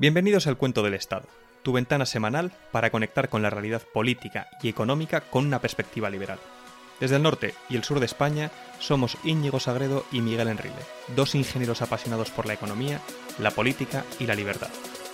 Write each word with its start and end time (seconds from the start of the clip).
Bienvenidos 0.00 0.46
al 0.46 0.56
Cuento 0.56 0.84
del 0.84 0.94
Estado, 0.94 1.26
tu 1.64 1.72
ventana 1.72 2.06
semanal 2.06 2.52
para 2.70 2.90
conectar 2.90 3.28
con 3.28 3.42
la 3.42 3.50
realidad 3.50 3.82
política 3.92 4.46
y 4.62 4.68
económica 4.68 5.22
con 5.22 5.44
una 5.44 5.58
perspectiva 5.58 6.08
liberal. 6.08 6.38
Desde 7.00 7.16
el 7.16 7.24
norte 7.24 7.52
y 7.68 7.74
el 7.74 7.82
sur 7.82 7.98
de 7.98 8.06
España 8.06 8.52
somos 8.78 9.18
Íñigo 9.24 9.58
Sagredo 9.58 10.06
y 10.12 10.20
Miguel 10.20 10.46
Enrile, 10.46 10.76
dos 11.16 11.34
ingenieros 11.34 11.82
apasionados 11.82 12.30
por 12.30 12.46
la 12.46 12.52
economía, 12.52 13.00
la 13.40 13.50
política 13.50 14.04
y 14.20 14.26
la 14.26 14.36
libertad, 14.36 14.70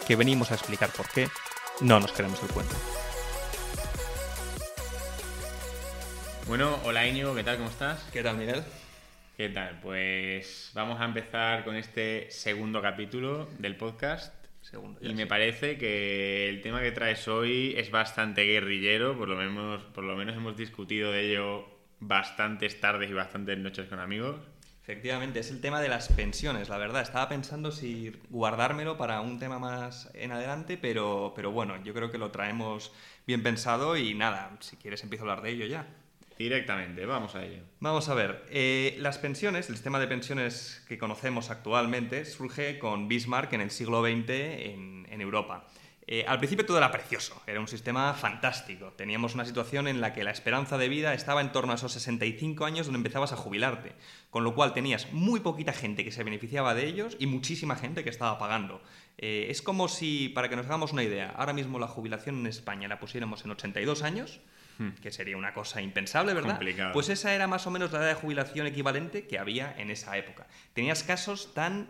que 0.06 0.16
venimos 0.16 0.50
a 0.50 0.54
explicar 0.56 0.90
por 0.90 1.08
qué 1.08 1.28
no 1.80 1.98
nos 1.98 2.12
queremos 2.12 2.42
el 2.42 2.50
cuento. 2.50 2.74
Bueno, 6.46 6.78
hola 6.84 7.06
Íñigo, 7.06 7.34
¿qué 7.34 7.42
tal? 7.42 7.56
¿Cómo 7.56 7.70
estás? 7.70 8.02
¿Qué 8.12 8.22
tal, 8.22 8.36
Miguel? 8.36 8.62
¿Qué 9.34 9.48
tal? 9.48 9.80
Pues 9.80 10.72
vamos 10.74 11.00
a 11.00 11.06
empezar 11.06 11.64
con 11.64 11.74
este 11.74 12.30
segundo 12.30 12.82
capítulo 12.82 13.48
del 13.58 13.76
podcast 13.76 14.43
Segundo. 14.64 14.98
y 15.02 15.12
me 15.12 15.26
parece 15.26 15.76
que 15.76 16.48
el 16.48 16.62
tema 16.62 16.80
que 16.80 16.90
traes 16.90 17.28
hoy 17.28 17.74
es 17.76 17.90
bastante 17.90 18.44
guerrillero, 18.44 19.16
por 19.16 19.28
lo 19.28 19.36
menos, 19.36 19.82
por 19.84 20.04
lo 20.04 20.16
menos 20.16 20.36
hemos 20.36 20.56
discutido 20.56 21.12
de 21.12 21.30
ello 21.30 21.66
bastantes 22.00 22.80
tardes 22.80 23.10
y 23.10 23.12
bastantes 23.12 23.58
noches 23.58 23.88
con 23.88 23.98
amigos. 23.98 24.36
Efectivamente, 24.82 25.40
es 25.40 25.50
el 25.50 25.60
tema 25.60 25.80
de 25.80 25.88
las 25.88 26.08
pensiones, 26.08 26.68
la 26.68 26.78
verdad. 26.78 27.02
Estaba 27.02 27.28
pensando 27.28 27.72
si 27.72 28.12
guardármelo 28.28 28.96
para 28.98 29.20
un 29.20 29.38
tema 29.38 29.58
más 29.58 30.10
en 30.14 30.32
adelante, 30.32 30.76
pero, 30.76 31.32
pero 31.36 31.52
bueno, 31.52 31.82
yo 31.82 31.94
creo 31.94 32.10
que 32.10 32.18
lo 32.18 32.30
traemos 32.30 32.92
bien 33.26 33.42
pensado 33.42 33.96
y 33.96 34.14
nada, 34.14 34.56
si 34.60 34.76
quieres 34.76 35.02
empiezo 35.02 35.24
a 35.24 35.30
hablar 35.30 35.44
de 35.44 35.50
ello 35.52 35.66
ya. 35.66 35.86
Directamente, 36.38 37.06
vamos 37.06 37.36
a 37.36 37.44
ello. 37.44 37.62
Vamos 37.78 38.08
a 38.08 38.14
ver, 38.14 38.44
eh, 38.50 38.96
las 38.98 39.18
pensiones, 39.18 39.68
el 39.68 39.76
sistema 39.76 40.00
de 40.00 40.08
pensiones 40.08 40.84
que 40.88 40.98
conocemos 40.98 41.50
actualmente, 41.50 42.24
surge 42.24 42.78
con 42.80 43.06
Bismarck 43.06 43.52
en 43.52 43.60
el 43.60 43.70
siglo 43.70 44.02
XX 44.02 44.30
en, 44.30 45.20
Europa. 45.20 45.68
Eh, 46.08 46.24
al 46.26 46.38
principio 46.38 46.66
todo 46.66 46.76
era 46.76 46.90
precioso, 46.90 47.40
era 47.46 47.60
un 47.60 47.68
sistema 47.68 48.12
fantástico. 48.14 48.92
Teníamos 48.96 49.34
una 49.34 49.44
situación 49.44 49.86
en 49.86 50.00
la 50.00 50.12
que 50.12 50.24
la 50.24 50.32
esperanza 50.32 50.76
de 50.76 50.88
vida 50.88 51.14
estaba 51.14 51.40
en 51.40 51.52
torno 51.52 51.72
a 51.72 51.76
esos 51.76 51.92
65 51.92 52.64
años 52.64 52.86
donde 52.86 52.98
empezabas 52.98 53.32
a 53.32 53.36
jubilarte, 53.36 53.92
con 54.28 54.42
lo 54.42 54.54
cual 54.56 54.74
tenías 54.74 55.12
muy 55.12 55.38
poquita 55.38 55.72
gente 55.72 56.04
que 56.04 56.10
se 56.10 56.24
beneficiaba 56.24 56.74
de 56.74 56.86
ellos 56.86 57.16
y 57.20 57.26
muchísima 57.26 57.76
gente 57.76 58.02
que 58.02 58.10
estaba 58.10 58.38
pagando. 58.38 58.82
Eh, 59.18 59.46
es 59.50 59.62
como 59.62 59.86
si, 59.86 60.28
para 60.28 60.48
que 60.48 60.56
nos 60.56 60.66
hagamos 60.66 60.92
una 60.92 61.04
idea, 61.04 61.30
ahora 61.30 61.52
mismo 61.52 61.78
la 61.78 61.86
jubilación 61.86 62.40
en 62.40 62.48
España 62.48 62.88
la 62.88 62.98
pusiéramos 62.98 63.44
en 63.44 63.52
82 63.52 64.02
años, 64.02 64.40
que 65.02 65.12
sería 65.12 65.36
una 65.36 65.54
cosa 65.54 65.80
impensable, 65.80 66.34
¿verdad? 66.34 66.56
Complicado. 66.56 66.92
Pues 66.92 67.08
esa 67.08 67.34
era 67.34 67.46
más 67.46 67.66
o 67.66 67.70
menos 67.70 67.92
la 67.92 68.00
edad 68.00 68.08
de 68.08 68.14
jubilación 68.14 68.66
equivalente 68.66 69.26
que 69.26 69.38
había 69.38 69.74
en 69.78 69.90
esa 69.90 70.16
época. 70.16 70.46
Tenías 70.72 71.02
casos 71.02 71.54
tan, 71.54 71.88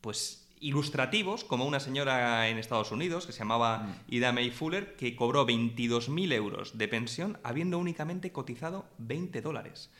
pues, 0.00 0.44
ilustrativos 0.60 1.44
como 1.44 1.66
una 1.66 1.78
señora 1.78 2.48
en 2.48 2.56
Estados 2.58 2.90
Unidos 2.90 3.26
que 3.26 3.32
se 3.32 3.40
llamaba 3.40 3.96
Ida 4.08 4.32
May 4.32 4.50
Fuller 4.50 4.96
que 4.96 5.14
cobró 5.14 5.46
22.000 5.46 6.32
euros 6.32 6.78
de 6.78 6.88
pensión 6.88 7.38
habiendo 7.42 7.78
únicamente 7.78 8.32
cotizado 8.32 8.88
20 8.98 9.42
dólares. 9.42 9.90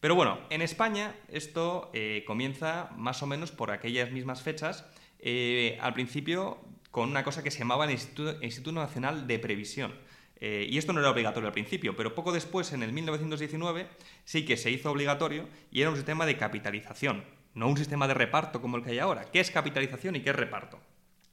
Pero 0.00 0.14
bueno, 0.14 0.38
en 0.48 0.62
España 0.62 1.14
esto 1.28 1.90
eh, 1.92 2.24
comienza 2.26 2.90
más 2.96 3.22
o 3.22 3.26
menos 3.26 3.50
por 3.50 3.70
aquellas 3.70 4.10
mismas 4.10 4.42
fechas, 4.42 4.86
eh, 5.18 5.76
al 5.82 5.92
principio 5.92 6.58
con 6.90 7.10
una 7.10 7.24
cosa 7.24 7.42
que 7.42 7.50
se 7.50 7.58
llamaba 7.58 7.84
el 7.84 7.90
Instituto, 7.90 8.42
Instituto 8.42 8.80
Nacional 8.80 9.26
de 9.26 9.38
Previsión. 9.38 9.92
Eh, 10.40 10.66
y 10.68 10.78
esto 10.78 10.92
no 10.92 11.00
era 11.00 11.10
obligatorio 11.10 11.48
al 11.48 11.52
principio, 11.52 11.96
pero 11.96 12.14
poco 12.14 12.32
después, 12.32 12.72
en 12.72 12.82
el 12.82 12.92
1919, 12.92 13.88
sí 14.24 14.44
que 14.44 14.56
se 14.56 14.70
hizo 14.70 14.90
obligatorio 14.90 15.48
y 15.70 15.80
era 15.80 15.90
un 15.90 15.96
sistema 15.96 16.26
de 16.26 16.36
capitalización, 16.36 17.24
no 17.54 17.68
un 17.68 17.76
sistema 17.76 18.06
de 18.06 18.14
reparto 18.14 18.60
como 18.60 18.76
el 18.76 18.84
que 18.84 18.90
hay 18.90 18.98
ahora. 18.98 19.24
¿Qué 19.30 19.40
es 19.40 19.50
capitalización 19.50 20.16
y 20.16 20.20
qué 20.20 20.30
es 20.30 20.36
reparto? 20.36 20.80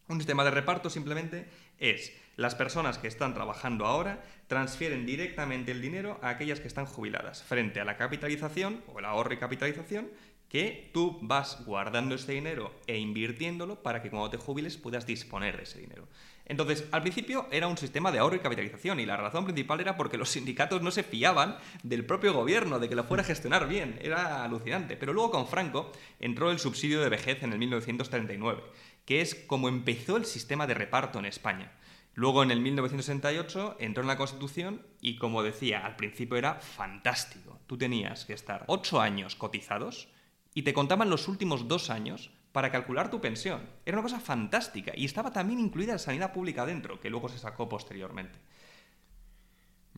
Un 0.07 0.17
sistema 0.17 0.43
de 0.43 0.51
reparto 0.51 0.89
simplemente 0.89 1.47
es 1.79 2.13
las 2.35 2.53
personas 2.53 2.97
que 2.97 3.07
están 3.07 3.33
trabajando 3.33 3.85
ahora 3.85 4.23
transfieren 4.47 5.05
directamente 5.05 5.71
el 5.71 5.81
dinero 5.81 6.19
a 6.21 6.29
aquellas 6.29 6.59
que 6.59 6.67
están 6.67 6.85
jubiladas, 6.85 7.43
frente 7.43 7.79
a 7.79 7.85
la 7.85 7.97
capitalización 7.97 8.83
o 8.93 8.99
el 8.99 9.05
ahorro 9.05 9.33
y 9.33 9.37
capitalización 9.37 10.09
que 10.49 10.91
tú 10.93 11.17
vas 11.21 11.65
guardando 11.65 12.15
ese 12.15 12.33
dinero 12.33 12.73
e 12.85 12.97
invirtiéndolo 12.97 13.81
para 13.81 14.01
que 14.01 14.09
cuando 14.09 14.29
te 14.29 14.37
jubiles 14.37 14.77
puedas 14.77 15.07
disponer 15.07 15.57
de 15.57 15.63
ese 15.63 15.79
dinero. 15.79 16.07
Entonces, 16.45 16.87
al 16.91 17.01
principio 17.01 17.47
era 17.51 17.67
un 17.67 17.77
sistema 17.77 18.11
de 18.11 18.19
ahorro 18.19 18.35
y 18.35 18.39
capitalización 18.39 18.99
y 18.99 19.05
la 19.05 19.17
razón 19.17 19.45
principal 19.45 19.79
era 19.79 19.97
porque 19.97 20.17
los 20.17 20.29
sindicatos 20.29 20.81
no 20.81 20.91
se 20.91 21.03
fiaban 21.03 21.57
del 21.81 22.05
propio 22.05 22.33
gobierno, 22.33 22.79
de 22.79 22.87
que 22.87 22.95
lo 22.95 23.03
fuera 23.03 23.23
a 23.23 23.25
gestionar 23.25 23.67
bien. 23.67 23.97
Era 24.01 24.43
alucinante. 24.43 24.95
Pero 24.95 25.13
luego 25.13 25.31
con 25.31 25.47
Franco 25.47 25.91
entró 26.19 26.51
el 26.51 26.59
subsidio 26.59 27.01
de 27.01 27.09
vejez 27.09 27.41
en 27.41 27.51
el 27.51 27.59
1939, 27.59 28.63
que 29.05 29.21
es 29.21 29.33
como 29.33 29.69
empezó 29.69 30.17
el 30.17 30.25
sistema 30.25 30.67
de 30.67 30.75
reparto 30.75 31.17
en 31.17 31.25
España. 31.25 31.71
Luego 32.13 32.43
en 32.43 32.51
el 32.51 32.61
1968 32.61 33.77
entró 33.79 34.01
en 34.01 34.07
la 34.07 34.17
Constitución 34.17 34.85
y 35.01 35.17
como 35.17 35.43
decía, 35.43 35.85
al 35.85 35.97
principio 35.97 36.37
era 36.37 36.55
fantástico. 36.55 37.59
Tú 37.67 37.77
tenías 37.77 38.23
que 38.23 38.33
estar 38.33 38.63
ocho 38.67 39.01
años 39.01 39.35
cotizados 39.35 40.07
y 40.53 40.61
te 40.61 40.73
contaban 40.73 41.09
los 41.09 41.27
últimos 41.27 41.67
dos 41.67 41.89
años 41.89 42.31
para 42.55 42.71
calcular 42.71 43.11
tu 43.11 43.19
pensión. 43.19 43.59
Era 43.85 43.97
una 43.97 44.03
cosa 44.03 44.21
fantástica 44.21 44.93
y 44.95 45.03
estaba 45.03 45.33
también 45.33 45.59
incluida 45.59 45.91
la 45.91 45.99
sanidad 45.99 46.31
pública 46.31 46.65
dentro, 46.65 47.01
que 47.01 47.09
luego 47.09 47.27
se 47.27 47.37
sacó 47.37 47.67
posteriormente. 47.67 48.39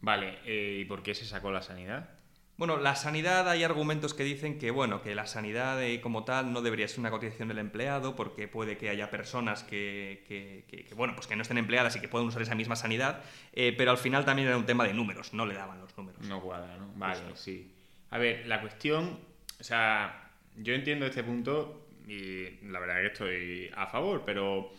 Vale, 0.02 0.40
eh, 0.46 0.80
¿y 0.82 0.86
por 0.86 1.04
qué 1.04 1.14
se 1.14 1.26
sacó 1.26 1.52
la 1.52 1.62
sanidad? 1.62 2.10
Bueno, 2.58 2.78
la 2.78 2.96
sanidad 2.96 3.48
hay 3.48 3.64
argumentos 3.64 4.16
que 4.16 4.24
dicen 4.24 4.58
que, 4.58 4.72
bueno, 4.72 5.04
que 5.04 5.14
la 5.14 5.28
sanidad 5.28 5.80
eh, 5.84 6.02
como 6.02 6.24
tal 6.24 6.52
no 6.52 6.64
debería 6.64 6.88
ser 6.88 7.02
una 7.02 7.12
cotización 7.12 7.48
del 7.48 7.60
empleado 7.60 8.16
porque 8.16 8.48
puede 8.48 8.78
que 8.78 8.90
haya 8.90 9.12
personas 9.12 9.64
que, 9.64 10.24
que- 10.28 10.66
que- 10.68 10.84
que, 10.86 10.96
bueno, 10.96 11.14
pues 11.16 11.28
que 11.28 11.36
no 11.36 11.44
estén 11.44 11.60
empleadas 11.60 11.96
y 11.96 12.00
que 12.02 12.08
puedan 12.08 12.28
usar 12.28 12.42
esa 12.42 12.56
misma 12.56 12.76
sanidad, 12.76 13.22
eh, 13.54 13.76
pero 13.78 13.92
al 13.92 14.00
final 14.00 14.26
también 14.26 14.48
era 14.48 14.58
un 14.58 14.66
tema 14.66 14.84
de 14.86 14.94
números, 14.96 15.34
no 15.34 15.46
le 15.46 15.54
daban 15.54 15.80
los 15.80 15.96
números. 15.96 16.26
No 16.28 16.42
cuadra, 16.42 16.76
¿no? 16.78 16.92
Vale, 16.96 17.20
Justo. 17.20 17.36
sí. 17.36 17.72
A 18.10 18.18
ver, 18.18 18.48
la 18.48 18.62
cuestión, 18.62 19.20
o 19.60 19.64
sea, 19.64 20.32
yo 20.56 20.74
entiendo 20.74 21.06
este 21.06 21.24
punto 21.24 21.87
y 22.08 22.66
la 22.68 22.80
verdad 22.80 23.02
que 23.02 23.08
estoy 23.08 23.72
a 23.76 23.88
favor, 23.88 24.24
pero 24.26 24.72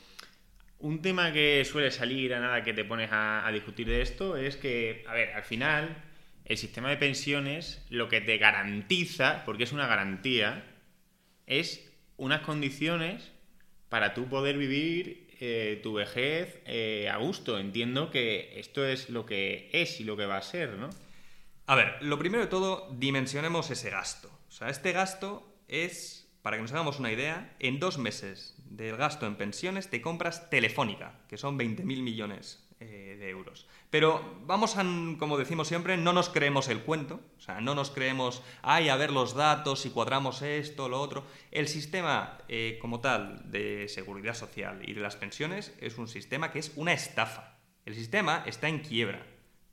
un 0.79 1.03
tema 1.03 1.33
que 1.33 1.65
suele 1.65 1.91
salir 1.91 2.35
a 2.35 2.41
nada 2.41 2.63
que 2.63 2.73
te 2.73 2.85
pones 2.85 3.11
a, 3.13 3.49
discutir 3.53 3.87
de 3.89 4.03
esto 4.03 4.37
es 4.37 4.57
que, 4.57 5.05
a 5.07 5.15
ver, 5.15 5.33
al 5.33 5.43
final 5.43 6.05
el 6.45 6.57
sistema 6.57 6.89
de 6.89 6.97
pensiones 6.97 7.85
lo 7.91 8.09
que 8.09 8.21
te 8.21 8.39
garantiza, 8.39 9.43
porque 9.45 9.65
es 9.65 9.73
una 9.73 9.87
garantía, 9.87 10.65
es 11.47 11.93
unas 12.17 12.41
condiciones 12.41 13.33
para 13.89 14.15
tú 14.15 14.29
poder 14.29 14.57
vivir 14.57 15.29
eh, 15.41 15.81
tu 15.83 15.95
vejez 15.95 16.61
eh, 16.67 17.09
a 17.11 17.17
gusto. 17.19 17.59
Entiendo 17.59 18.11
que 18.11 18.59
esto 18.59 18.87
es 18.87 19.11
lo 19.11 19.27
que 19.27 19.69
es 19.73 20.01
y 20.01 20.05
lo 20.05 20.17
que 20.17 20.27
va 20.27 20.37
a 20.37 20.43
ser, 20.43 20.71
¿no? 20.71 20.91
A 21.67 21.75
ver, 21.75 21.97
lo 22.01 22.19
primero 22.19 22.43
de 22.43 22.51
todo, 22.51 22.91
dimensionemos 22.97 23.71
ese 23.71 23.91
gasto. 23.91 24.31
O 24.49 24.51
sea, 24.51 24.71
este 24.71 24.93
gasto 24.93 25.61
es, 25.69 26.28
para 26.49 26.57
que 26.57 26.63
nos 26.63 26.73
hagamos 26.73 26.99
una 26.99 27.13
idea, 27.13 27.55
en 27.59 27.79
dos 27.79 27.99
meses 27.99 28.55
del 28.71 28.97
gasto 28.97 29.27
en 29.27 29.37
pensiones 29.37 29.91
te 29.91 30.01
compras 30.01 30.49
Telefónica, 30.49 31.13
que 31.29 31.37
son 31.37 31.59
20.000 31.59 31.85
millones 31.85 32.67
eh, 32.81 33.19
de 33.21 33.29
euros. 33.29 33.67
Pero 33.91 34.41
vamos 34.47 34.79
a, 34.79 34.85
como 35.19 35.37
decimos 35.37 35.69
siempre, 35.69 35.99
no 35.99 36.15
nos 36.15 36.31
creemos 36.31 36.69
el 36.69 36.81
cuento, 36.81 37.21
o 37.37 37.41
sea, 37.43 37.61
no 37.61 37.75
nos 37.75 37.91
creemos, 37.91 38.43
ay, 38.63 38.89
a 38.89 38.97
ver 38.97 39.11
los 39.11 39.35
datos, 39.35 39.81
si 39.81 39.91
cuadramos 39.91 40.41
esto, 40.41 40.89
lo 40.89 41.03
otro. 41.03 41.27
El 41.51 41.69
sistema 41.69 42.39
eh, 42.49 42.79
como 42.81 43.01
tal 43.01 43.51
de 43.53 43.87
seguridad 43.91 44.33
social 44.33 44.81
y 44.89 44.95
de 44.95 45.03
las 45.03 45.17
pensiones 45.17 45.75
es 45.83 45.99
un 45.99 46.09
sistema 46.09 46.51
que 46.51 46.61
es 46.61 46.73
una 46.77 46.95
estafa. 46.95 47.59
El 47.85 47.95
sistema 47.95 48.43
está 48.47 48.71
en 48.71 48.79
quiebra. 48.79 49.23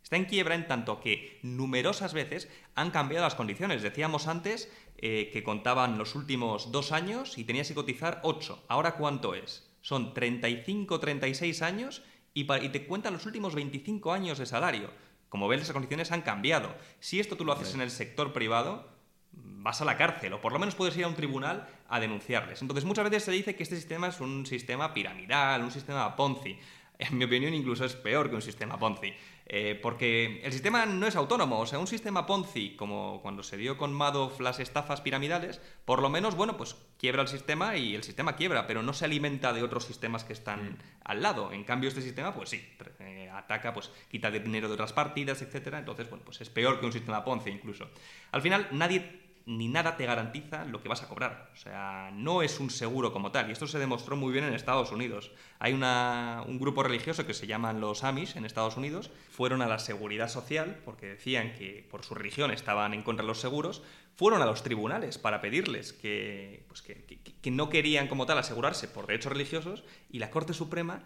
Está 0.05 0.17
en 0.17 0.25
quiebra 0.25 0.53
en 0.53 0.67
tanto 0.67 0.99
que 0.99 1.39
numerosas 1.41 2.13
veces 2.13 2.47
han 2.75 2.91
cambiado 2.91 3.25
las 3.25 3.33
condiciones. 3.33 3.81
Decíamos 3.81 4.27
antes 4.27 4.71
eh, 4.99 5.31
que 5.33 5.41
contaban 5.41 5.97
los 5.97 6.13
últimos 6.13 6.71
dos 6.71 6.91
años 6.91 7.39
y 7.39 7.43
tenías 7.43 7.69
que 7.69 7.73
cotizar 7.73 8.19
8. 8.21 8.65
¿Ahora 8.67 8.97
cuánto 8.97 9.33
es? 9.33 9.67
Son 9.81 10.13
35, 10.13 10.99
36 10.99 11.63
años 11.63 12.03
y, 12.35 12.41
y 12.41 12.69
te 12.69 12.85
cuentan 12.85 13.13
los 13.13 13.25
últimos 13.25 13.55
25 13.55 14.13
años 14.13 14.37
de 14.37 14.45
salario. 14.45 14.91
Como 15.27 15.47
ves, 15.47 15.61
las 15.61 15.71
condiciones 15.71 16.11
han 16.11 16.21
cambiado. 16.21 16.75
Si 16.99 17.19
esto 17.19 17.35
tú 17.35 17.43
lo 17.43 17.53
haces 17.53 17.73
en 17.73 17.81
el 17.81 17.89
sector 17.89 18.31
privado, 18.31 18.87
vas 19.31 19.81
a 19.81 19.85
la 19.85 19.97
cárcel 19.97 20.33
o 20.33 20.39
por 20.39 20.53
lo 20.53 20.59
menos 20.59 20.75
puedes 20.75 20.95
ir 20.97 21.05
a 21.05 21.07
un 21.07 21.15
tribunal 21.15 21.67
a 21.89 21.99
denunciarles. 21.99 22.61
Entonces 22.61 22.85
muchas 22.85 23.05
veces 23.05 23.23
se 23.23 23.31
dice 23.31 23.55
que 23.55 23.63
este 23.63 23.75
sistema 23.75 24.09
es 24.09 24.21
un 24.21 24.45
sistema 24.45 24.93
piramidal, 24.93 25.63
un 25.63 25.71
sistema 25.71 26.15
Ponzi. 26.15 26.59
En 26.99 27.17
mi 27.17 27.25
opinión 27.25 27.55
incluso 27.55 27.83
es 27.85 27.95
peor 27.95 28.29
que 28.29 28.35
un 28.35 28.43
sistema 28.43 28.77
Ponzi. 28.77 29.11
Eh, 29.47 29.79
porque 29.79 30.41
el 30.43 30.51
sistema 30.51 30.85
no 30.85 31.05
es 31.05 31.15
autónomo. 31.15 31.59
O 31.59 31.65
sea, 31.67 31.79
un 31.79 31.87
sistema 31.87 32.25
Ponzi, 32.25 32.75
como 32.75 33.21
cuando 33.21 33.43
se 33.43 33.57
dio 33.57 33.77
con 33.77 33.93
Madoff 33.93 34.39
las 34.39 34.59
estafas 34.59 35.01
piramidales, 35.01 35.61
por 35.85 36.01
lo 36.01 36.09
menos, 36.09 36.35
bueno, 36.35 36.57
pues 36.57 36.75
quiebra 36.97 37.21
el 37.21 37.27
sistema 37.27 37.77
y 37.77 37.93
el 37.95 38.03
sistema 38.03 38.35
quiebra, 38.35 38.65
pero 38.65 38.81
no 38.81 38.93
se 38.93 39.05
alimenta 39.05 39.53
de 39.53 39.61
otros 39.61 39.85
sistemas 39.85 40.23
que 40.23 40.33
están 40.33 40.77
al 41.03 41.21
lado. 41.21 41.51
En 41.51 41.63
cambio, 41.63 41.89
este 41.89 42.01
sistema, 42.01 42.33
pues 42.33 42.49
sí, 42.49 42.67
eh, 42.99 43.29
ataca, 43.33 43.73
pues 43.73 43.91
quita 44.09 44.31
dinero 44.31 44.67
de 44.67 44.73
otras 44.73 44.93
partidas, 44.93 45.41
etcétera. 45.41 45.77
Entonces, 45.77 46.09
bueno, 46.09 46.25
pues 46.25 46.41
es 46.41 46.49
peor 46.49 46.79
que 46.79 46.87
un 46.87 46.93
sistema 46.93 47.23
Ponzi 47.23 47.51
incluso. 47.51 47.89
Al 48.31 48.41
final, 48.41 48.67
nadie 48.71 49.24
ni 49.45 49.67
nada 49.67 49.95
te 49.95 50.05
garantiza 50.05 50.65
lo 50.65 50.81
que 50.81 50.89
vas 50.89 51.03
a 51.03 51.07
cobrar. 51.07 51.51
O 51.53 51.57
sea, 51.57 52.09
no 52.13 52.41
es 52.41 52.59
un 52.59 52.69
seguro 52.69 53.13
como 53.13 53.31
tal. 53.31 53.49
Y 53.49 53.51
esto 53.51 53.67
se 53.67 53.77
demostró 53.77 54.15
muy 54.15 54.33
bien 54.33 54.45
en 54.45 54.53
Estados 54.53 54.91
Unidos. 54.91 55.31
Hay 55.59 55.73
un 55.73 56.59
grupo 56.59 56.81
religioso 56.81 57.27
que 57.27 57.33
se 57.33 57.45
llaman 57.45 57.79
los 57.79 58.03
Amish 58.03 58.37
en 58.37 58.45
Estados 58.45 58.75
Unidos. 58.77 59.11
Fueron 59.29 59.61
a 59.61 59.67
la 59.67 59.77
seguridad 59.77 60.29
social 60.29 60.79
porque 60.83 61.07
decían 61.07 61.53
que 61.53 61.87
por 61.89 62.03
su 62.03 62.15
religión 62.15 62.49
estaban 62.51 62.93
en 62.93 63.03
contra 63.03 63.23
de 63.23 63.27
los 63.27 63.39
seguros. 63.39 63.83
Fueron 64.15 64.41
a 64.41 64.45
los 64.45 64.63
tribunales 64.63 65.17
para 65.17 65.41
pedirles 65.41 65.93
que, 65.93 66.63
pues 66.67 66.81
que, 66.81 67.05
que 67.41 67.51
no 67.51 67.69
querían 67.69 68.07
como 68.07 68.25
tal 68.25 68.39
asegurarse 68.39 68.87
por 68.87 69.05
derechos 69.05 69.33
religiosos 69.33 69.83
y 70.09 70.19
la 70.19 70.31
Corte 70.31 70.53
Suprema 70.53 71.03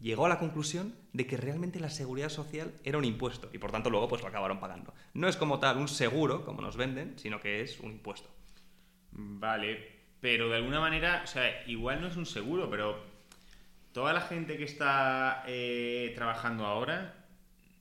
llegó 0.00 0.26
a 0.26 0.28
la 0.28 0.38
conclusión 0.38 0.94
de 1.12 1.26
que 1.26 1.36
realmente 1.36 1.80
la 1.80 1.90
seguridad 1.90 2.28
social 2.28 2.72
era 2.84 2.98
un 2.98 3.04
impuesto 3.04 3.50
y 3.52 3.58
por 3.58 3.70
tanto 3.70 3.90
luego 3.90 4.08
pues 4.08 4.22
lo 4.22 4.28
acabaron 4.28 4.60
pagando. 4.60 4.94
No 5.14 5.28
es 5.28 5.36
como 5.36 5.60
tal 5.60 5.78
un 5.78 5.88
seguro, 5.88 6.44
como 6.44 6.62
nos 6.62 6.76
venden, 6.76 7.18
sino 7.18 7.40
que 7.40 7.60
es 7.62 7.80
un 7.80 7.92
impuesto. 7.92 8.30
Vale, 9.12 10.00
pero 10.20 10.48
de 10.48 10.56
alguna 10.56 10.80
manera, 10.80 11.22
o 11.24 11.26
sea, 11.26 11.62
igual 11.66 12.00
no 12.00 12.08
es 12.08 12.16
un 12.16 12.26
seguro, 12.26 12.70
pero 12.70 13.02
toda 13.92 14.12
la 14.12 14.20
gente 14.20 14.56
que 14.56 14.64
está 14.64 15.42
eh, 15.46 16.12
trabajando 16.14 16.66
ahora, 16.66 17.14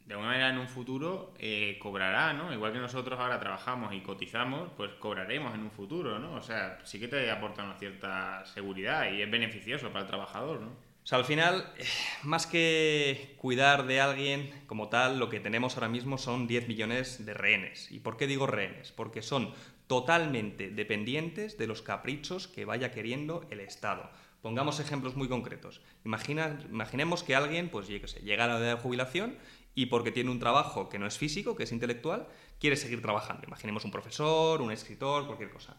de 0.06 0.14
alguna 0.16 0.30
manera 0.30 0.50
en 0.50 0.58
un 0.58 0.68
futuro 0.68 1.36
eh, 1.38 1.78
cobrará, 1.80 2.34
¿no? 2.34 2.52
Igual 2.52 2.74
que 2.74 2.80
nosotros 2.80 3.20
ahora 3.20 3.40
trabajamos 3.40 3.94
y 3.94 4.02
cotizamos, 4.02 4.72
pues 4.76 4.92
cobraremos 4.94 5.54
en 5.54 5.62
un 5.62 5.72
futuro, 5.72 6.18
¿no? 6.18 6.34
O 6.34 6.42
sea, 6.42 6.80
sí 6.84 7.00
que 7.00 7.08
te 7.08 7.30
aporta 7.30 7.64
una 7.64 7.78
cierta 7.78 8.44
seguridad 8.46 9.12
y 9.12 9.22
es 9.22 9.30
beneficioso 9.30 9.90
para 9.90 10.02
el 10.02 10.08
trabajador, 10.08 10.62
¿no? 10.62 10.89
Al 11.12 11.26
final, 11.26 11.74
más 12.22 12.46
que 12.46 13.34
cuidar 13.38 13.88
de 13.88 14.00
alguien 14.00 14.52
como 14.68 14.90
tal, 14.90 15.18
lo 15.18 15.30
que 15.30 15.40
tenemos 15.40 15.76
ahora 15.76 15.90
mismo 15.90 16.20
son 16.20 16.46
10 16.46 16.68
millones 16.68 17.26
de 17.26 17.34
rehenes. 17.34 17.92
¿Y 17.92 18.00
por 18.00 18.16
qué 18.16 18.28
digo 18.28 18.46
rehenes? 18.46 18.92
Porque 18.92 19.24
son 19.24 19.54
totalmente 19.88 20.70
dependientes 20.70 21.58
de 21.58 21.66
los 21.66 21.82
caprichos 21.82 22.48
que 22.48 22.66
vaya 22.66 22.92
queriendo 22.92 23.44
el 23.50 23.60
Estado. 23.60 24.12
Pongamos 24.44 24.80
ejemplos 24.80 25.16
muy 25.16 25.28
concretos. 25.28 25.82
Imagina, 26.06 26.60
imaginemos 26.70 27.24
que 27.24 27.36
alguien, 27.36 27.70
pues 27.70 27.88
llega 27.88 28.44
a 28.44 28.48
la 28.48 28.60
edad 28.60 28.76
de 28.76 28.82
jubilación 28.82 29.36
y 29.74 29.88
porque 29.88 30.12
tiene 30.12 30.30
un 30.30 30.40
trabajo 30.40 30.90
que 30.90 31.00
no 31.00 31.08
es 31.08 31.18
físico, 31.18 31.56
que 31.56 31.64
es 31.64 31.72
intelectual, 31.72 32.28
quiere 32.60 32.76
seguir 32.76 33.02
trabajando. 33.02 33.48
Imaginemos 33.48 33.84
un 33.84 33.92
profesor, 33.92 34.62
un 34.62 34.72
escritor, 34.72 35.26
cualquier 35.26 35.50
cosa. 35.50 35.76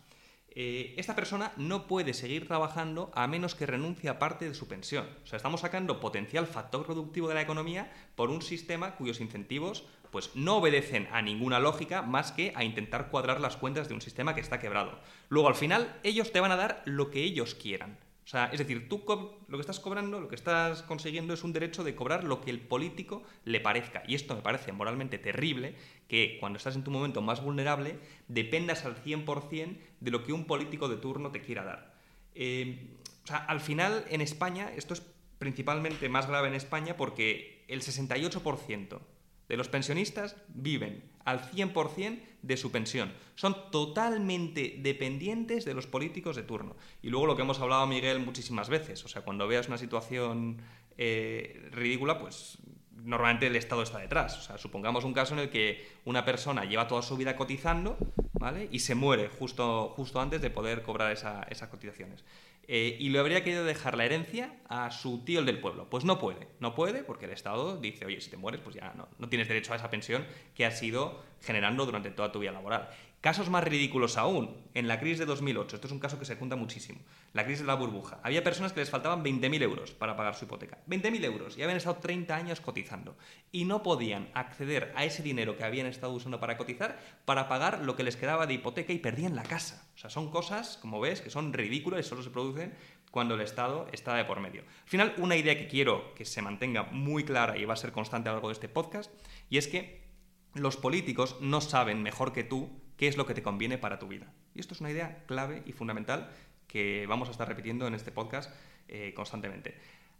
Eh, 0.53 0.95
esta 0.97 1.15
persona 1.15 1.53
no 1.57 1.87
puede 1.87 2.13
seguir 2.13 2.49
trabajando 2.49 3.13
a 3.15 3.29
menos 3.29 3.55
que 3.55 3.67
renuncie 3.67 4.11
a 4.11 4.19
parte 4.19 4.49
de 4.49 4.55
su 4.55 4.67
pensión. 4.67 5.07
O 5.23 5.27
sea, 5.27 5.37
estamos 5.37 5.61
sacando 5.61 6.01
potencial 6.01 6.47
factor 6.47 6.85
productivo 6.85 7.29
de 7.29 7.35
la 7.35 7.43
economía 7.43 7.93
por 8.17 8.31
un 8.31 8.43
sistema 8.43 8.97
cuyos 8.97 9.21
incentivos 9.21 9.85
pues, 10.11 10.35
no 10.35 10.57
obedecen 10.57 11.09
a 11.13 11.23
ninguna 11.23 11.61
lógica 11.61 12.03
más 12.03 12.33
que 12.33 12.53
a 12.57 12.65
intentar 12.65 13.11
cuadrar 13.11 13.41
las 13.41 13.57
cuentas 13.57 13.89
de 13.89 13.95
un 13.95 14.01
sistema 14.01 14.35
que 14.35 14.41
está 14.41 14.59
quebrado. 14.59 14.99
Luego, 15.29 15.49
al 15.49 15.55
final, 15.55 15.97
ellos 16.03 16.33
te 16.33 16.41
van 16.41 16.51
a 16.51 16.57
dar 16.57 16.83
lo 16.85 17.11
que 17.11 17.23
ellos 17.23 17.55
quieran. 17.55 17.97
O 18.31 18.33
sea, 18.33 18.45
es 18.53 18.61
decir, 18.61 18.89
tú 18.89 19.03
lo 19.49 19.59
que 19.59 19.61
estás 19.61 19.81
cobrando, 19.81 20.21
lo 20.21 20.29
que 20.29 20.37
estás 20.37 20.85
consiguiendo 20.85 21.35
es 21.35 21.43
un 21.43 21.53
derecho 21.53 21.83
de 21.83 21.97
cobrar 21.97 22.23
lo 22.23 22.41
que 22.41 22.53
el 22.53 22.61
político 22.61 23.25
le 23.45 23.59
parezca. 23.59 24.05
Y 24.07 24.15
esto 24.15 24.37
me 24.37 24.41
parece 24.41 24.71
moralmente 24.71 25.19
terrible, 25.19 25.75
que 26.07 26.37
cuando 26.39 26.57
estás 26.59 26.77
en 26.77 26.85
tu 26.85 26.93
momento 26.93 27.23
más 27.23 27.43
vulnerable, 27.43 27.99
dependas 28.29 28.85
al 28.85 29.03
100% 29.03 29.77
de 29.99 30.11
lo 30.13 30.23
que 30.23 30.33
un 30.33 30.45
político 30.45 30.89
de 30.89 30.99
turno 30.99 31.33
te 31.33 31.41
quiera 31.41 31.65
dar. 31.65 31.97
Eh, 32.37 32.99
o 33.25 33.27
sea, 33.27 33.39
al 33.39 33.59
final, 33.59 34.05
en 34.11 34.21
España, 34.21 34.71
esto 34.77 34.95
es 34.95 35.03
principalmente 35.41 36.09
más 36.09 36.29
grave 36.29 36.47
en 36.47 36.55
España 36.55 36.97
porque 36.97 37.65
el 37.67 37.83
68% 37.83 39.01
de 39.49 39.57
los 39.57 39.67
pensionistas 39.67 40.37
viven 40.47 41.03
al 41.25 41.43
100% 41.51 42.21
de 42.43 42.57
su 42.57 42.71
pensión. 42.71 43.13
Son 43.35 43.71
totalmente 43.71 44.77
dependientes 44.79 45.65
de 45.65 45.75
los 45.75 45.87
políticos 45.87 46.37
de 46.37 46.43
turno. 46.43 46.77
Y 47.03 47.11
luego 47.11 47.27
lo 47.27 47.37
que 47.37 47.43
hemos 47.43 47.61
hablado, 47.61 47.87
Miguel, 47.87 48.21
muchísimas 48.21 48.69
veces. 48.69 49.05
O 49.05 49.09
sea, 49.09 49.23
cuando 49.23 49.47
veas 49.47 49.69
una 49.69 49.79
situación 49.79 50.59
eh, 50.97 51.69
ridícula, 51.73 52.19
pues 52.19 52.59
normalmente 53.05 53.47
el 53.47 53.57
Estado 53.57 53.83
está 53.83 53.99
detrás. 53.99 54.39
O 54.39 54.43
sea, 54.43 54.59
supongamos 54.59 55.05
un 55.05 55.13
caso 55.13 55.35
en 55.35 55.41
el 55.41 55.51
que 55.51 55.87
una 56.05 56.25
persona 56.25 56.65
lleva 56.65 56.89
toda 56.89 57.03
su 57.03 57.17
vida 57.17 57.37
cotizando, 57.37 57.97
¿vale? 58.35 58.69
Y 58.71 58.81
se 58.81 58.95
muere 58.95 59.29
justo, 59.29 59.93
justo 59.97 60.21
antes 60.21 60.41
de 60.41 60.51
poder 60.51 60.83
cobrar 60.83 61.13
esas 61.13 61.69
cotizaciones. 61.71 62.25
Eh, 62.73 62.97
y 63.01 63.09
le 63.09 63.19
habría 63.19 63.43
querido 63.43 63.65
dejar 63.65 63.97
la 63.97 64.05
herencia 64.05 64.55
a 64.69 64.93
su 64.93 65.25
tío 65.25 65.41
el 65.41 65.47
del 65.47 65.59
pueblo. 65.59 65.91
Pues 65.91 66.05
no 66.05 66.21
puede, 66.21 66.47
no 66.61 66.73
puede 66.73 67.03
porque 67.03 67.25
el 67.25 67.33
Estado 67.33 67.77
dice, 67.79 68.07
oye, 68.07 68.21
si 68.21 68.31
te 68.31 68.37
mueres, 68.37 68.61
pues 68.61 68.77
ya 68.77 68.95
no, 68.97 69.09
no 69.19 69.29
tienes 69.29 69.49
derecho 69.49 69.73
a 69.73 69.77
esa 69.77 69.91
pensión 69.91 70.25
que 70.55 70.65
has 70.65 70.81
ido 70.81 71.21
generando 71.43 71.85
durante 71.85 72.13
toda 72.13 72.31
tu 72.31 72.39
vida 72.39 72.53
laboral. 72.53 72.89
Casos 73.21 73.51
más 73.51 73.65
ridículos 73.65 74.17
aún, 74.17 74.57
en 74.73 74.89
la 74.89 74.99
crisis 74.99 75.19
de 75.19 75.27
2008, 75.27 75.77
esto 75.77 75.87
es 75.87 75.93
un 75.93 75.99
caso 75.99 76.19
que 76.19 76.25
se 76.25 76.37
junta 76.37 76.57
muchísimo, 76.57 77.01
la 77.35 77.45
crisis 77.45 77.61
de 77.61 77.67
la 77.67 77.75
burbuja, 77.75 78.19
había 78.23 78.43
personas 78.43 78.73
que 78.73 78.81
les 78.81 78.89
faltaban 78.89 79.23
20.000 79.23 79.61
euros 79.63 79.91
para 79.91 80.17
pagar 80.17 80.35
su 80.35 80.47
hipoteca. 80.47 80.79
20.000 80.89 81.25
euros, 81.25 81.59
y 81.59 81.63
habían 81.63 81.77
estado 81.77 81.97
30 81.97 82.35
años 82.35 82.63
cotizando, 82.63 83.19
y 83.53 83.67
no 83.67 83.83
podían 83.83 84.31
acceder 84.33 84.95
a 84.97 85.05
ese 85.05 85.23
dinero 85.23 85.59
que 85.59 85.65
habían 85.65 85.87
estado 85.87 86.15
usando 86.15 86.41
para 86.41 86.57
cotizar 86.57 86.99
para 87.27 87.47
pagar 87.47 87.81
lo 87.81 87.95
que 87.95 88.05
les 88.05 88.17
quedaba 88.17 88.47
de 88.47 88.55
hipoteca 88.55 88.95
y 88.95 88.99
perdían 88.99 89.37
la 89.37 89.43
casa. 89.43 89.87
O 89.95 89.99
sea, 89.99 90.09
son 90.09 90.31
cosas, 90.31 90.79
como 90.79 90.99
ves, 90.99 91.21
que 91.21 91.29
son 91.29 91.53
ridículas 91.53 92.01
y 92.01 92.09
solo 92.09 92.23
se 92.23 92.31
producen 92.31 92.73
cuando 93.11 93.35
el 93.35 93.43
Estado 93.43 93.87
está 93.93 94.15
de 94.15 94.25
por 94.25 94.41
medio. 94.41 94.63
Al 94.63 94.89
final, 94.89 95.15
una 95.19 95.37
idea 95.37 95.59
que 95.59 95.69
quiero 95.69 96.15
que 96.15 96.25
se 96.25 96.41
mantenga 96.41 96.85
muy 96.85 97.25
clara 97.25 97.59
y 97.59 97.67
va 97.67 97.75
a 97.75 97.77
ser 97.77 97.93
constante 97.93 98.31
a 98.31 98.33
lo 98.33 98.37
largo 98.37 98.49
de 98.49 98.55
este 98.55 98.71
podcast, 98.71 99.13
y 99.51 99.59
es 99.59 99.69
que 99.69 100.09
los 100.55 100.79
políticos 100.79 101.37
no 101.43 101.61
saben 101.61 102.03
mejor 102.03 102.33
que 102.33 102.45
tú 102.45 102.81
qué 103.01 103.09
es 103.09 103.17
lo 103.17 103.25
que 103.25 103.33
te 103.33 103.43
conviene 103.43 103.79
para 103.79 103.99
tu 103.99 104.09
vida. 104.09 104.27
Y 104.55 104.61
esto 104.61 104.75
es 104.75 104.81
una 104.83 104.91
idea 104.91 105.25
clave 105.27 105.63
y 105.65 105.73
fundamental 105.73 106.29
que 106.67 107.07
vamos 107.09 107.29
a 107.29 107.31
estar 107.31 107.49
repitiendo 107.49 107.87
en 107.87 107.95
este 107.95 108.13
podcast 108.13 108.55
eh, 108.89 109.15
constantemente. 109.17 109.75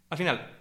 Al 0.09 0.17
final, 0.17 0.57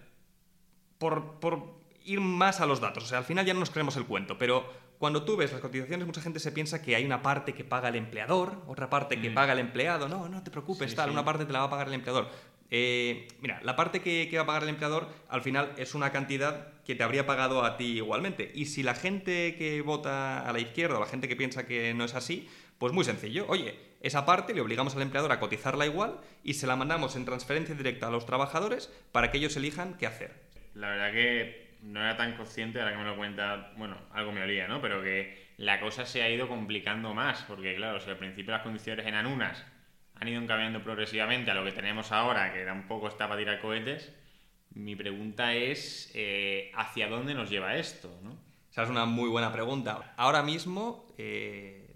por, 0.99 1.41
por, 1.41 1.81
ir 2.05 2.21
más 2.21 2.61
a 2.61 2.67
los 2.67 2.79
datos, 2.79 3.05
o 3.05 3.07
sea, 3.07 3.17
al 3.17 3.25
final 3.25 3.47
ya 3.47 3.55
no 3.55 3.61
nos 3.61 3.71
creemos 3.71 3.97
el 3.97 4.05
cuento, 4.05 4.37
pero 4.37 4.71
cuando 4.99 5.25
tú 5.25 5.35
ves 5.35 5.51
las 5.51 5.63
cotizaciones, 5.63 6.07
mucha 6.07 6.21
gente 6.21 6.41
se 6.41 6.53
piensa 6.53 6.83
que 6.83 6.95
hay 6.95 7.07
una 7.07 7.23
parte 7.23 7.55
que 7.55 7.65
paga 7.65 7.89
el 7.89 7.97
empleador, 7.97 8.65
otra 8.67 8.91
parte 8.91 9.19
que 9.19 9.31
mm. 9.31 9.35
paga 9.35 9.55
el 9.55 9.59
empleado. 9.59 10.07
No, 10.07 10.29
no 10.29 10.43
te 10.43 10.51
preocupes, 10.51 10.95
tal, 10.95 11.09
una 11.09 11.25
parte 11.25 11.47
te 11.47 11.55
la 11.55 11.61
va 11.61 11.65
a 11.65 11.71
pagar 11.71 11.89
el 11.89 11.95
empleador. 11.95 12.29
Eh, 12.71 13.27
mira, 13.41 13.61
la 13.63 13.75
parte 13.75 14.01
que, 14.01 14.31
va 14.37 14.43
a 14.43 14.47
pagar 14.47 14.63
el 14.63 14.69
empleador 14.69 15.09
al 15.29 15.43
final 15.43 15.73
es 15.77 15.95
una 15.95 16.13
cantidad 16.13 16.83
que 16.85 16.95
te 16.95 17.03
habría 17.03 17.27
pagado 17.27 17.65
a 17.65 17.77
ti 17.77 17.97
igualmente. 17.97 18.51
Y 18.55 18.67
si 18.67 18.83
la 18.83 18.95
gente 18.95 19.57
que 19.57 19.81
vota 19.83 20.49
a 20.49 20.53
la 20.53 20.61
izquierda 20.61 20.97
o 20.97 21.01
la 21.01 21.07
gente 21.07 21.29
que 21.29 21.37
piensa 21.37 21.67
que 21.67 21.93
no 21.95 22.05
es 22.05 22.15
así, 22.15 22.49
pues 22.79 22.93
muy 22.93 23.05
sencillo. 23.05 23.45
Oye, 23.49 23.79
esa 24.01 24.25
parte 24.25 24.55
le 24.55 24.61
obligamos 24.61 24.95
al 24.97 25.03
empleador 25.03 25.33
a 25.33 25.41
cotizarla 25.41 25.85
igual 25.85 26.21
y 26.45 26.55
se 26.55 26.67
la 26.67 26.77
mandamos 26.77 27.17
en 27.17 27.25
transferencia 27.25 27.75
directa 27.75 28.07
a 28.07 28.11
los 28.11 28.25
trabajadores 28.25 28.93
para 29.13 29.31
que 29.31 29.39
ellos 29.39 29.57
elijan 29.57 29.99
qué 29.99 30.07
hacer. 30.07 30.33
La 30.75 30.91
verdad 30.91 31.13
que 31.13 31.71
no 31.83 32.01
era 32.01 32.17
tan 32.17 32.37
consciente, 32.37 32.81
ahora 32.81 32.93
que 32.93 32.99
me 32.99 33.05
lo 33.05 33.17
cuenta, 33.17 33.73
bueno, 33.77 33.97
algo 34.13 34.33
me 34.33 34.43
olía, 34.43 34.69
¿no? 34.69 34.81
Pero 34.81 35.03
que 35.03 35.51
la 35.57 35.81
cosa 35.81 36.07
se 36.07 36.23
ha 36.23 36.31
ido 36.31 36.49
complicando 36.49 37.13
más, 37.15 37.43
porque 37.43 37.75
claro, 37.75 38.01
si 38.01 38.09
al 38.09 38.17
principio 38.17 38.53
las 38.53 38.63
condiciones 38.63 39.07
eran 39.07 39.27
unas 39.27 39.65
han 40.21 40.29
ido 40.29 40.47
cambiando 40.47 40.83
progresivamente 40.83 41.51
a 41.51 41.55
lo 41.55 41.65
que 41.65 41.73
tenemos 41.73 42.13
ahora, 42.13 42.53
que 42.53 42.61
era 42.61 42.75
un 42.75 42.87
poco 42.87 43.09
estaba 43.09 43.31
para 43.31 43.41
tirar 43.41 43.61
cohetes, 43.61 44.13
mi 44.75 44.95
pregunta 44.95 45.55
es 45.55 46.11
eh, 46.15 46.71
¿hacia 46.77 47.09
dónde 47.09 47.35
nos 47.35 47.51
lleva 47.51 47.77
esto? 47.77 48.15
¿no? 48.23 48.37
Esa 48.71 48.85
es 48.85 48.91
una 48.91 49.07
muy 49.07 49.31
buena 49.31 49.51
pregunta. 49.51 50.15
Ahora 50.17 50.43
mismo, 50.43 51.07
eh, 51.17 51.91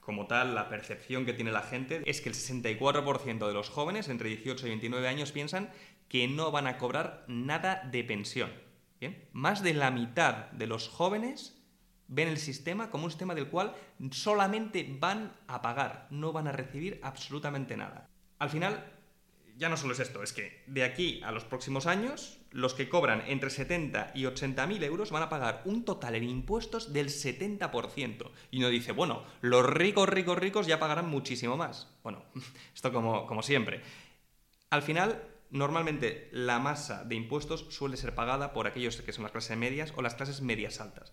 como 0.00 0.26
tal, 0.26 0.54
la 0.54 0.68
percepción 0.68 1.26
que 1.26 1.34
tiene 1.34 1.52
la 1.52 1.62
gente 1.62 2.02
es 2.06 2.22
que 2.22 2.30
el 2.30 2.34
64% 2.34 3.46
de 3.46 3.54
los 3.54 3.68
jóvenes 3.68 4.08
entre 4.08 4.30
18 4.30 4.66
y 4.66 4.70
29 4.70 5.06
años 5.06 5.30
piensan 5.30 5.70
que 6.08 6.26
no 6.28 6.50
van 6.50 6.66
a 6.66 6.78
cobrar 6.78 7.24
nada 7.28 7.88
de 7.90 8.02
pensión. 8.02 8.50
¿Bien? 8.98 9.28
Más 9.32 9.62
de 9.62 9.74
la 9.74 9.90
mitad 9.90 10.50
de 10.52 10.66
los 10.66 10.88
jóvenes 10.88 11.61
ven 12.08 12.28
el 12.28 12.38
sistema 12.38 12.90
como 12.90 13.04
un 13.04 13.10
sistema 13.10 13.34
del 13.34 13.48
cual 13.48 13.74
solamente 14.10 14.96
van 14.98 15.32
a 15.46 15.62
pagar, 15.62 16.06
no 16.10 16.32
van 16.32 16.48
a 16.48 16.52
recibir 16.52 17.00
absolutamente 17.02 17.76
nada. 17.76 18.08
Al 18.38 18.50
final, 18.50 18.84
ya 19.56 19.68
no 19.68 19.76
solo 19.76 19.92
es 19.92 20.00
esto, 20.00 20.22
es 20.22 20.32
que 20.32 20.62
de 20.66 20.84
aquí 20.84 21.20
a 21.22 21.32
los 21.32 21.44
próximos 21.44 21.86
años, 21.86 22.38
los 22.50 22.74
que 22.74 22.88
cobran 22.88 23.22
entre 23.26 23.50
70 23.50 24.12
y 24.14 24.26
80 24.26 24.66
mil 24.66 24.82
euros 24.82 25.10
van 25.10 25.22
a 25.22 25.28
pagar 25.28 25.62
un 25.64 25.84
total 25.84 26.14
en 26.14 26.24
impuestos 26.24 26.92
del 26.92 27.08
70%. 27.08 28.30
Y 28.50 28.58
uno 28.58 28.68
dice, 28.68 28.92
bueno, 28.92 29.24
los 29.40 29.64
ricos, 29.64 30.08
ricos, 30.08 30.38
ricos 30.38 30.66
ya 30.66 30.78
pagarán 30.78 31.08
muchísimo 31.08 31.56
más. 31.56 31.88
Bueno, 32.02 32.24
esto 32.74 32.92
como, 32.92 33.26
como 33.26 33.42
siempre. 33.42 33.80
Al 34.70 34.82
final, 34.82 35.22
normalmente 35.50 36.28
la 36.32 36.58
masa 36.58 37.04
de 37.04 37.14
impuestos 37.14 37.66
suele 37.70 37.96
ser 37.96 38.14
pagada 38.14 38.52
por 38.52 38.66
aquellos 38.66 39.00
que 39.00 39.12
son 39.12 39.22
las 39.22 39.32
clases 39.32 39.56
medias 39.56 39.92
o 39.96 40.02
las 40.02 40.14
clases 40.14 40.40
medias 40.40 40.80
altas. 40.80 41.12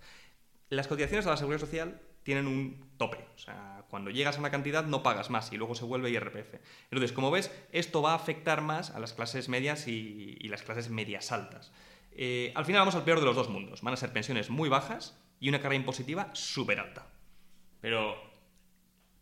Las 0.69 0.87
cotizaciones 0.87 1.25
a 1.25 1.31
la 1.31 1.37
seguridad 1.37 1.59
social 1.59 1.99
tienen 2.23 2.47
un 2.47 2.91
tope. 2.97 3.25
O 3.35 3.39
sea, 3.39 3.85
cuando 3.89 4.11
llegas 4.11 4.37
a 4.37 4.39
una 4.39 4.51
cantidad 4.51 4.85
no 4.85 5.01
pagas 5.01 5.29
más 5.29 5.51
y 5.51 5.57
luego 5.57 5.75
se 5.75 5.85
vuelve 5.85 6.11
IRPF. 6.11 6.55
Entonces, 6.91 7.11
como 7.11 7.31
ves, 7.31 7.51
esto 7.71 8.01
va 8.01 8.11
a 8.11 8.15
afectar 8.15 8.61
más 8.61 8.91
a 8.91 8.99
las 8.99 9.13
clases 9.13 9.49
medias 9.49 9.87
y, 9.87 10.35
las 10.47 10.61
clases 10.61 10.89
medias 10.89 11.31
altas. 11.31 11.71
Eh, 12.11 12.51
al 12.55 12.65
final 12.65 12.81
vamos 12.81 12.95
al 12.95 13.03
peor 13.03 13.19
de 13.19 13.25
los 13.25 13.35
dos 13.35 13.49
mundos. 13.49 13.81
Van 13.81 13.93
a 13.93 13.97
ser 13.97 14.11
pensiones 14.11 14.49
muy 14.49 14.69
bajas 14.69 15.17
y 15.39 15.49
una 15.49 15.61
carga 15.61 15.75
impositiva 15.75 16.29
súper 16.33 16.79
alta. 16.79 17.07
Pero 17.81 18.29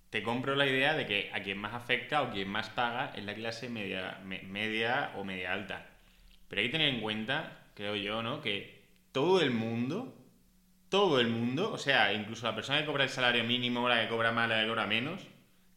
te 0.09 0.23
compro 0.23 0.55
la 0.55 0.65
idea 0.65 0.93
de 0.95 1.05
que 1.05 1.29
a 1.33 1.43
quien 1.43 1.57
más 1.57 1.73
afecta 1.73 2.23
o 2.23 2.31
quien 2.31 2.49
más 2.49 2.69
paga 2.69 3.13
es 3.15 3.23
la 3.23 3.35
clase 3.35 3.69
media, 3.69 4.19
media 4.23 5.11
o 5.15 5.23
media 5.23 5.53
alta. 5.53 5.87
Pero 6.47 6.61
hay 6.61 6.67
que 6.67 6.71
tener 6.71 6.93
en 6.93 7.01
cuenta, 7.01 7.67
creo 7.73 7.95
yo, 7.95 8.23
¿no? 8.23 8.41
Que 8.41 8.83
todo 9.11 9.41
el 9.41 9.51
mundo, 9.51 10.16
todo 10.89 11.19
el 11.19 11.27
mundo, 11.27 11.71
o 11.71 11.77
sea, 11.77 12.13
incluso 12.13 12.45
la 12.45 12.55
persona 12.55 12.79
que 12.79 12.85
cobra 12.85 13.03
el 13.03 13.09
salario 13.09 13.43
mínimo, 13.43 13.89
la 13.89 14.01
que 14.01 14.09
cobra 14.09 14.31
más, 14.31 14.49
la 14.49 14.61
que 14.61 14.67
cobra 14.67 14.87
menos, 14.87 15.21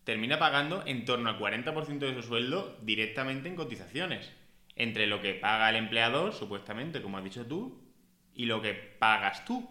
termina 0.05 0.39
pagando 0.39 0.83
en 0.87 1.05
torno 1.05 1.31
al 1.31 1.39
40% 1.39 1.99
de 1.99 2.15
su 2.15 2.23
sueldo 2.23 2.77
directamente 2.83 3.49
en 3.49 3.57
cotizaciones. 3.57 4.33
Entre 4.77 5.07
lo 5.07 5.21
que 5.21 5.35
paga 5.35 5.69
el 5.71 5.77
empleador, 5.77 6.33
supuestamente, 6.33 7.03
como 7.03 7.19
has 7.19 7.25
dicho 7.25 7.45
tú, 7.47 7.81
y 8.35 8.47
lo 8.47 8.63
que 8.63 8.75
pagas 8.75 9.45
tú. 9.45 9.69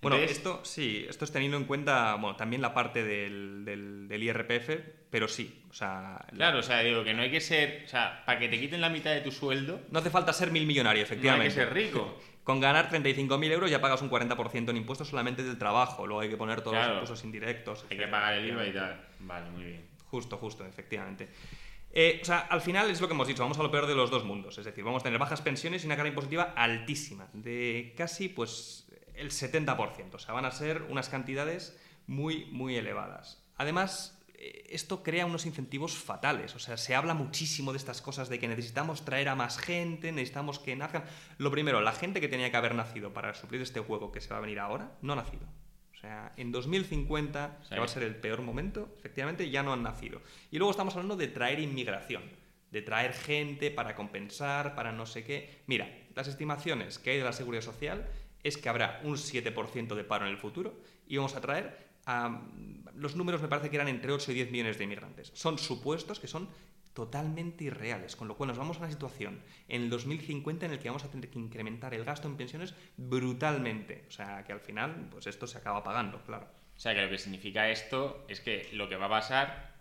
Bueno, 0.00 0.16
esto 0.16 0.60
sí, 0.64 1.04
esto 1.08 1.24
es 1.24 1.32
teniendo 1.32 1.56
en 1.56 1.64
cuenta 1.64 2.14
bueno, 2.14 2.36
también 2.36 2.62
la 2.62 2.72
parte 2.72 3.02
del, 3.02 3.64
del, 3.64 4.22
IRPF, 4.22 4.70
pero 5.10 5.26
sí, 5.26 5.64
o 5.68 5.72
sea... 5.72 6.24
Claro, 6.32 6.60
o 6.60 6.62
sea, 6.62 6.80
digo 6.80 7.02
que 7.02 7.14
no 7.14 7.22
hay 7.22 7.32
que 7.32 7.40
ser, 7.40 7.82
o 7.84 7.88
sea, 7.88 8.22
para 8.24 8.38
que 8.38 8.48
te 8.48 8.60
quiten 8.60 8.80
la 8.80 8.90
mitad 8.90 9.12
de 9.12 9.22
tu 9.22 9.32
sueldo... 9.32 9.80
No 9.90 9.98
hace 9.98 10.10
falta 10.10 10.32
ser 10.32 10.52
mil 10.52 10.66
millonario, 10.66 11.02
efectivamente. 11.02 11.38
No 11.38 11.50
hay 11.50 11.54
que 11.54 11.64
ser 11.64 11.74
rico. 11.74 12.20
Con 12.48 12.60
ganar 12.60 12.88
35.000 12.88 13.52
euros 13.52 13.70
ya 13.70 13.78
pagas 13.78 14.00
un 14.00 14.08
40% 14.08 14.70
en 14.70 14.76
impuestos 14.78 15.08
solamente 15.08 15.42
del 15.42 15.58
trabajo, 15.58 16.06
luego 16.06 16.22
hay 16.22 16.30
que 16.30 16.38
poner 16.38 16.62
todos 16.62 16.78
los 16.78 16.88
impuestos 16.88 17.24
indirectos. 17.24 17.84
Hay 17.90 17.98
que 17.98 18.08
pagar 18.08 18.38
el 18.38 18.48
IVA 18.48 18.66
y 18.66 18.72
tal. 18.72 19.06
Vale, 19.18 19.50
muy 19.50 19.64
bien. 19.64 19.86
Justo, 20.06 20.38
justo, 20.38 20.64
efectivamente. 20.64 21.28
Eh, 21.92 22.20
o 22.22 22.24
sea, 22.24 22.38
al 22.48 22.62
final 22.62 22.88
es 22.88 23.02
lo 23.02 23.06
que 23.06 23.12
hemos 23.12 23.28
dicho, 23.28 23.42
vamos 23.42 23.58
a 23.58 23.62
lo 23.62 23.70
peor 23.70 23.86
de 23.86 23.94
los 23.94 24.10
dos 24.10 24.24
mundos. 24.24 24.56
Es 24.56 24.64
decir, 24.64 24.82
vamos 24.82 25.02
a 25.02 25.04
tener 25.04 25.18
bajas 25.18 25.42
pensiones 25.42 25.82
y 25.82 25.86
una 25.88 25.96
carga 25.96 26.08
impositiva 26.08 26.54
altísima, 26.56 27.28
de 27.34 27.92
casi 27.98 28.30
pues 28.30 28.88
el 29.14 29.30
70%. 29.30 30.14
O 30.14 30.18
sea, 30.18 30.32
van 30.32 30.46
a 30.46 30.50
ser 30.50 30.86
unas 30.88 31.10
cantidades 31.10 31.78
muy, 32.06 32.46
muy 32.46 32.76
elevadas. 32.76 33.44
Además, 33.58 34.17
esto 34.38 35.02
crea 35.02 35.26
unos 35.26 35.46
incentivos 35.46 35.96
fatales. 35.96 36.54
O 36.54 36.58
sea, 36.58 36.76
se 36.76 36.94
habla 36.94 37.14
muchísimo 37.14 37.72
de 37.72 37.78
estas 37.78 38.00
cosas, 38.00 38.28
de 38.28 38.38
que 38.38 38.48
necesitamos 38.48 39.04
traer 39.04 39.28
a 39.28 39.34
más 39.34 39.58
gente, 39.58 40.12
necesitamos 40.12 40.58
que 40.58 40.76
nazcan. 40.76 41.04
Lo 41.38 41.50
primero, 41.50 41.80
la 41.80 41.92
gente 41.92 42.20
que 42.20 42.28
tenía 42.28 42.50
que 42.50 42.56
haber 42.56 42.74
nacido 42.74 43.12
para 43.12 43.34
suplir 43.34 43.60
este 43.62 43.80
juego 43.80 44.12
que 44.12 44.20
se 44.20 44.30
va 44.30 44.38
a 44.38 44.40
venir 44.40 44.60
ahora, 44.60 44.96
no 45.02 45.14
ha 45.14 45.16
nacido. 45.16 45.46
O 45.92 46.00
sea, 46.00 46.32
en 46.36 46.52
2050, 46.52 47.60
que 47.68 47.78
va 47.78 47.84
a 47.84 47.88
ser 47.88 48.04
el 48.04 48.14
peor 48.14 48.42
momento, 48.42 48.94
efectivamente 48.98 49.50
ya 49.50 49.64
no 49.64 49.72
han 49.72 49.82
nacido. 49.82 50.22
Y 50.52 50.58
luego 50.58 50.70
estamos 50.70 50.94
hablando 50.94 51.16
de 51.16 51.26
traer 51.26 51.58
inmigración, 51.58 52.22
de 52.70 52.82
traer 52.82 53.14
gente 53.14 53.72
para 53.72 53.96
compensar, 53.96 54.76
para 54.76 54.92
no 54.92 55.06
sé 55.06 55.24
qué. 55.24 55.62
Mira, 55.66 55.92
las 56.14 56.28
estimaciones 56.28 57.00
que 57.00 57.10
hay 57.10 57.18
de 57.18 57.24
la 57.24 57.32
Seguridad 57.32 57.62
Social 57.62 58.08
es 58.44 58.56
que 58.56 58.68
habrá 58.68 59.00
un 59.02 59.16
7% 59.16 59.94
de 59.96 60.04
paro 60.04 60.26
en 60.26 60.30
el 60.30 60.38
futuro 60.38 60.80
y 61.08 61.16
vamos 61.16 61.34
a 61.34 61.40
traer 61.40 61.87
Los 62.94 63.16
números 63.16 63.40
me 63.42 63.48
parece 63.48 63.70
que 63.70 63.76
eran 63.76 63.88
entre 63.88 64.12
8 64.12 64.32
y 64.32 64.34
10 64.34 64.50
millones 64.50 64.78
de 64.78 64.84
inmigrantes. 64.84 65.30
Son 65.34 65.58
supuestos 65.58 66.18
que 66.18 66.26
son 66.26 66.48
totalmente 66.98 67.62
irreales, 67.62 68.16
con 68.16 68.26
lo 68.26 68.36
cual 68.36 68.48
nos 68.48 68.58
vamos 68.58 68.78
a 68.78 68.80
una 68.80 68.90
situación 68.90 69.40
en 69.68 69.82
el 69.82 69.90
2050 69.90 70.66
en 70.66 70.72
el 70.72 70.78
que 70.80 70.88
vamos 70.88 71.04
a 71.04 71.10
tener 71.10 71.30
que 71.30 71.38
incrementar 71.38 71.94
el 71.94 72.04
gasto 72.04 72.26
en 72.26 72.36
pensiones 72.36 72.74
brutalmente. 72.96 74.04
O 74.08 74.10
sea, 74.10 74.42
que 74.42 74.52
al 74.52 74.58
final, 74.58 75.06
pues 75.08 75.28
esto 75.28 75.46
se 75.46 75.58
acaba 75.58 75.84
pagando, 75.84 76.20
claro. 76.22 76.48
O 76.76 76.80
sea, 76.80 76.94
que 76.94 77.02
lo 77.02 77.08
que 77.08 77.18
significa 77.18 77.68
esto 77.68 78.24
es 78.28 78.40
que 78.40 78.68
lo 78.72 78.88
que 78.88 78.96
va 78.96 79.06
a 79.06 79.10
pasar, 79.10 79.74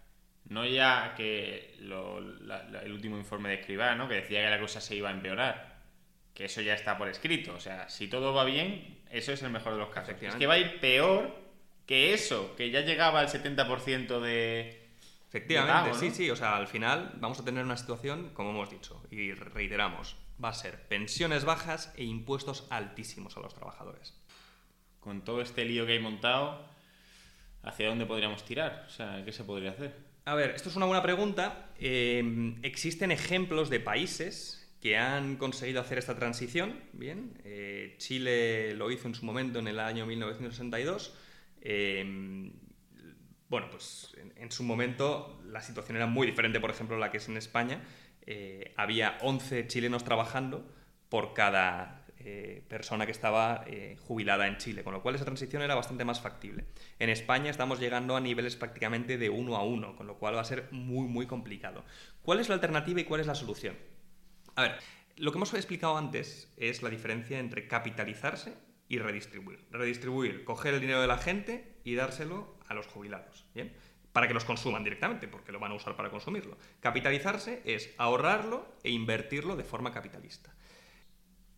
no 0.49 0.63
ya 0.67 1.15
que 1.15 1.75
el 1.79 2.91
último 2.91 3.17
informe 3.17 3.49
de 3.49 3.55
Escribá, 3.55 3.95
¿no? 3.95 4.07
que 4.07 4.15
decía 4.15 4.43
que 4.43 4.49
la 4.51 4.59
cosa 4.59 4.79
se 4.79 4.95
iba 4.95 5.09
a 5.09 5.13
empeorar, 5.13 5.77
que 6.35 6.45
eso 6.45 6.61
ya 6.61 6.75
está 6.75 6.99
por 6.99 7.07
escrito. 7.07 7.55
O 7.55 7.59
sea, 7.59 7.89
si 7.89 8.07
todo 8.07 8.31
va 8.31 8.45
bien, 8.45 8.99
eso 9.09 9.31
es 9.31 9.41
el 9.41 9.49
mejor 9.49 9.73
de 9.73 9.79
los 9.79 9.89
casos. 9.89 10.15
Es 10.21 10.35
que 10.35 10.45
va 10.45 10.53
a 10.53 10.59
ir 10.59 10.79
peor 10.79 11.46
que 11.87 12.13
eso, 12.13 12.53
que 12.55 12.69
ya 12.69 12.81
llegaba 12.81 13.21
al 13.21 13.29
70% 13.29 14.19
de... 14.19 14.87
Efectivamente, 15.29 15.97
sí, 15.97 16.11
sí. 16.11 16.29
O 16.29 16.35
sea, 16.35 16.57
al 16.57 16.67
final 16.67 17.13
vamos 17.19 17.39
a 17.39 17.45
tener 17.45 17.63
una 17.63 17.77
situación, 17.77 18.29
como 18.33 18.51
hemos 18.51 18.69
dicho, 18.69 19.01
y 19.09 19.31
reiteramos, 19.33 20.15
va 20.43 20.49
a 20.49 20.53
ser 20.53 20.87
pensiones 20.87 21.45
bajas 21.45 21.93
e 21.95 22.03
impuestos 22.03 22.67
altísimos 22.69 23.35
a 23.37 23.39
los 23.39 23.53
trabajadores. 23.53 24.13
Con 24.99 25.23
todo 25.23 25.41
este 25.41 25.65
lío 25.65 25.85
que 25.85 25.93
hay 25.93 25.99
montado, 25.99 26.65
¿hacia 27.63 27.87
dónde 27.87 28.05
podríamos 28.05 28.43
tirar? 28.43 28.85
O 28.87 28.89
sea, 28.89 29.23
¿qué 29.23 29.31
se 29.31 29.43
podría 29.43 29.71
hacer? 29.71 29.95
A 30.25 30.35
ver, 30.35 30.51
esto 30.51 30.69
es 30.69 30.75
una 30.75 30.85
buena 30.85 31.01
pregunta. 31.01 31.69
Eh, 31.79 32.53
existen 32.63 33.11
ejemplos 33.11 33.69
de 33.69 33.79
países 33.79 34.69
que 34.81 34.97
han 34.97 35.37
conseguido 35.37 35.79
hacer 35.79 35.97
esta 35.97 36.15
transición. 36.15 36.81
Bien, 36.91 37.39
eh, 37.45 37.95
Chile 37.97 38.73
lo 38.75 38.91
hizo 38.91 39.07
en 39.07 39.15
su 39.15 39.25
momento 39.25 39.59
en 39.59 39.67
el 39.67 39.79
año 39.79 40.05
1962. 40.05 41.13
Em, 41.61 42.53
bueno, 43.49 43.69
pues 43.71 44.15
en, 44.35 44.51
su 44.51 44.63
momento 44.63 45.41
la 45.45 45.61
situación 45.61 45.97
era 45.97 46.05
muy 46.05 46.27
diferente, 46.27 46.59
por 46.59 46.69
ejemplo, 46.69 46.97
la 46.97 47.11
que 47.11 47.17
es 47.17 47.27
en 47.29 47.37
España. 47.37 47.81
Eh, 48.25 48.73
había 48.75 49.17
11 49.21 49.67
chilenos 49.67 50.03
trabajando 50.03 50.69
por 51.07 51.33
cada 51.33 52.05
eh, 52.19 52.63
persona 52.67 53.05
que 53.05 53.13
estaba 53.13 53.63
jubilada 54.05 54.47
en 54.47 54.57
Chile, 54.57 54.83
con 54.83 54.93
lo 54.93 55.01
cual 55.01 55.15
esa 55.15 55.23
transición 55.23 55.61
era 55.61 55.75
bastante 55.75 56.03
más 56.03 56.19
factible. 56.19 56.65
En 56.99 57.09
España 57.09 57.49
estamos 57.49 57.79
llegando 57.79 58.17
a 58.17 58.21
niveles 58.21 58.57
prácticamente 58.57 59.17
de 59.17 59.29
uno 59.29 59.55
a 59.55 59.63
uno, 59.63 59.95
con 59.95 60.07
lo 60.07 60.17
cual 60.17 60.35
va 60.35 60.41
a 60.41 60.45
ser 60.45 60.67
muy, 60.71 61.07
muy 61.07 61.25
complicado. 61.25 61.85
¿Cuál 62.21 62.41
es 62.41 62.49
la 62.49 62.55
alternativa 62.55 62.99
y 62.99 63.05
cuál 63.05 63.21
es 63.21 63.27
la 63.27 63.35
solución? 63.35 63.77
A 64.55 64.63
ver, 64.63 64.75
lo 65.17 65.31
que 65.31 65.37
hemos 65.37 65.53
explicado 65.53 65.97
antes 65.97 66.53
es 66.57 66.83
la 66.83 66.89
diferencia 66.89 67.39
entre 67.39 67.67
capitalizarse 67.67 68.53
y 68.87 68.99
redistribuir. 68.99 69.65
Redistribuir, 69.71 70.43
coger 70.43 70.73
el 70.73 70.81
dinero 70.81 71.01
de 71.01 71.07
la 71.07 71.17
gente 71.17 71.79
y 71.83 71.95
dárselo 71.95 72.57
a 72.67 72.73
los 72.73 72.87
jubilados, 72.87 73.45
¿bien? 73.53 73.73
Para 74.11 74.27
que 74.27 74.33
los 74.33 74.45
consuman 74.45 74.83
directamente, 74.83 75.27
porque 75.27 75.51
lo 75.51 75.59
van 75.59 75.71
a 75.71 75.75
usar 75.75 75.95
para 75.95 76.09
consumirlo. 76.09 76.57
Capitalizarse 76.79 77.61
es 77.65 77.93
ahorrarlo 77.97 78.67
e 78.83 78.91
invertirlo 78.91 79.55
de 79.55 79.63
forma 79.63 79.93
capitalista. 79.93 80.55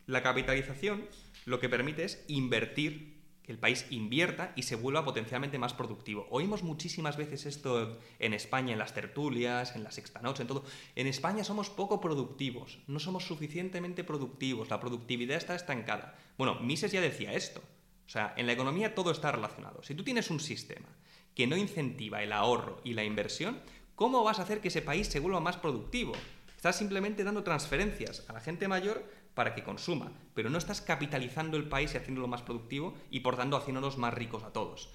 La 0.06 0.24
capitalización 0.24 1.08
lo 1.46 1.60
que 1.60 1.70
permite 1.70 2.04
es 2.04 2.26
invertir 2.28 3.20
el 3.50 3.58
país 3.58 3.88
invierta 3.90 4.54
y 4.56 4.64
se 4.64 4.76
vuelva 4.76 5.04
potencialmente 5.04 5.58
más 5.58 5.74
productivo. 5.74 6.28
Oímos 6.30 6.62
muchísimas 6.62 7.18
veces 7.18 7.48
esto 7.48 7.98
en 8.20 8.36
España, 8.36 8.74
en 8.74 8.80
las 8.80 8.94
tertulias, 8.94 9.76
en 9.76 9.84
las 9.84 9.96
sextanotes, 9.96 10.42
en 10.42 10.48
todo. 10.48 10.64
En 10.96 11.08
España 11.08 11.44
somos 11.44 11.72
poco 11.72 12.00
productivos, 12.00 12.80
no 12.86 13.00
somos 13.00 13.26
suficientemente 13.26 14.04
productivos, 14.04 14.70
la 14.70 14.80
productividad 14.80 15.38
está 15.38 15.56
estancada. 15.56 16.16
Bueno, 16.40 16.56
Mises 16.62 16.94
ya 16.94 17.02
decía 17.02 17.34
esto. 17.34 17.60
O 17.60 18.10
sea, 18.10 18.34
en 18.38 18.48
la 18.48 18.54
economía 18.54 18.96
todo 18.96 19.12
está 19.12 19.30
relacionado. 19.30 19.84
Si 19.84 19.94
tú 19.94 20.06
tienes 20.06 20.32
un 20.32 20.40
sistema 20.40 20.88
que 21.36 21.48
no 21.48 21.58
incentiva 21.58 22.24
el 22.24 22.32
ahorro 22.32 22.80
y 22.86 22.94
la 22.94 23.04
inversión, 23.04 23.60
¿cómo 23.94 24.24
vas 24.24 24.40
a 24.40 24.44
hacer 24.44 24.62
que 24.62 24.70
ese 24.70 24.82
país 24.82 25.08
se 25.08 25.20
vuelva 25.20 25.42
más 25.42 25.58
productivo? 25.58 26.14
Estás 26.56 26.78
simplemente 26.78 27.26
dando 27.26 27.44
transferencias 27.44 28.24
a 28.30 28.34
la 28.34 28.40
gente 28.40 28.70
mayor 28.70 29.04
para 29.34 29.54
que 29.54 29.66
consuma, 29.66 30.14
pero 30.34 30.50
no 30.50 30.58
estás 30.58 30.80
capitalizando 30.80 31.58
el 31.58 31.68
país 31.68 31.94
y 31.94 31.98
haciéndolo 31.98 32.30
más 32.30 32.42
productivo 32.42 32.94
y 33.12 33.20
por 33.20 33.36
tanto 33.36 33.58
haciéndonos 33.58 33.98
más 33.98 34.14
ricos 34.14 34.44
a 34.44 34.54
todos. 34.54 34.94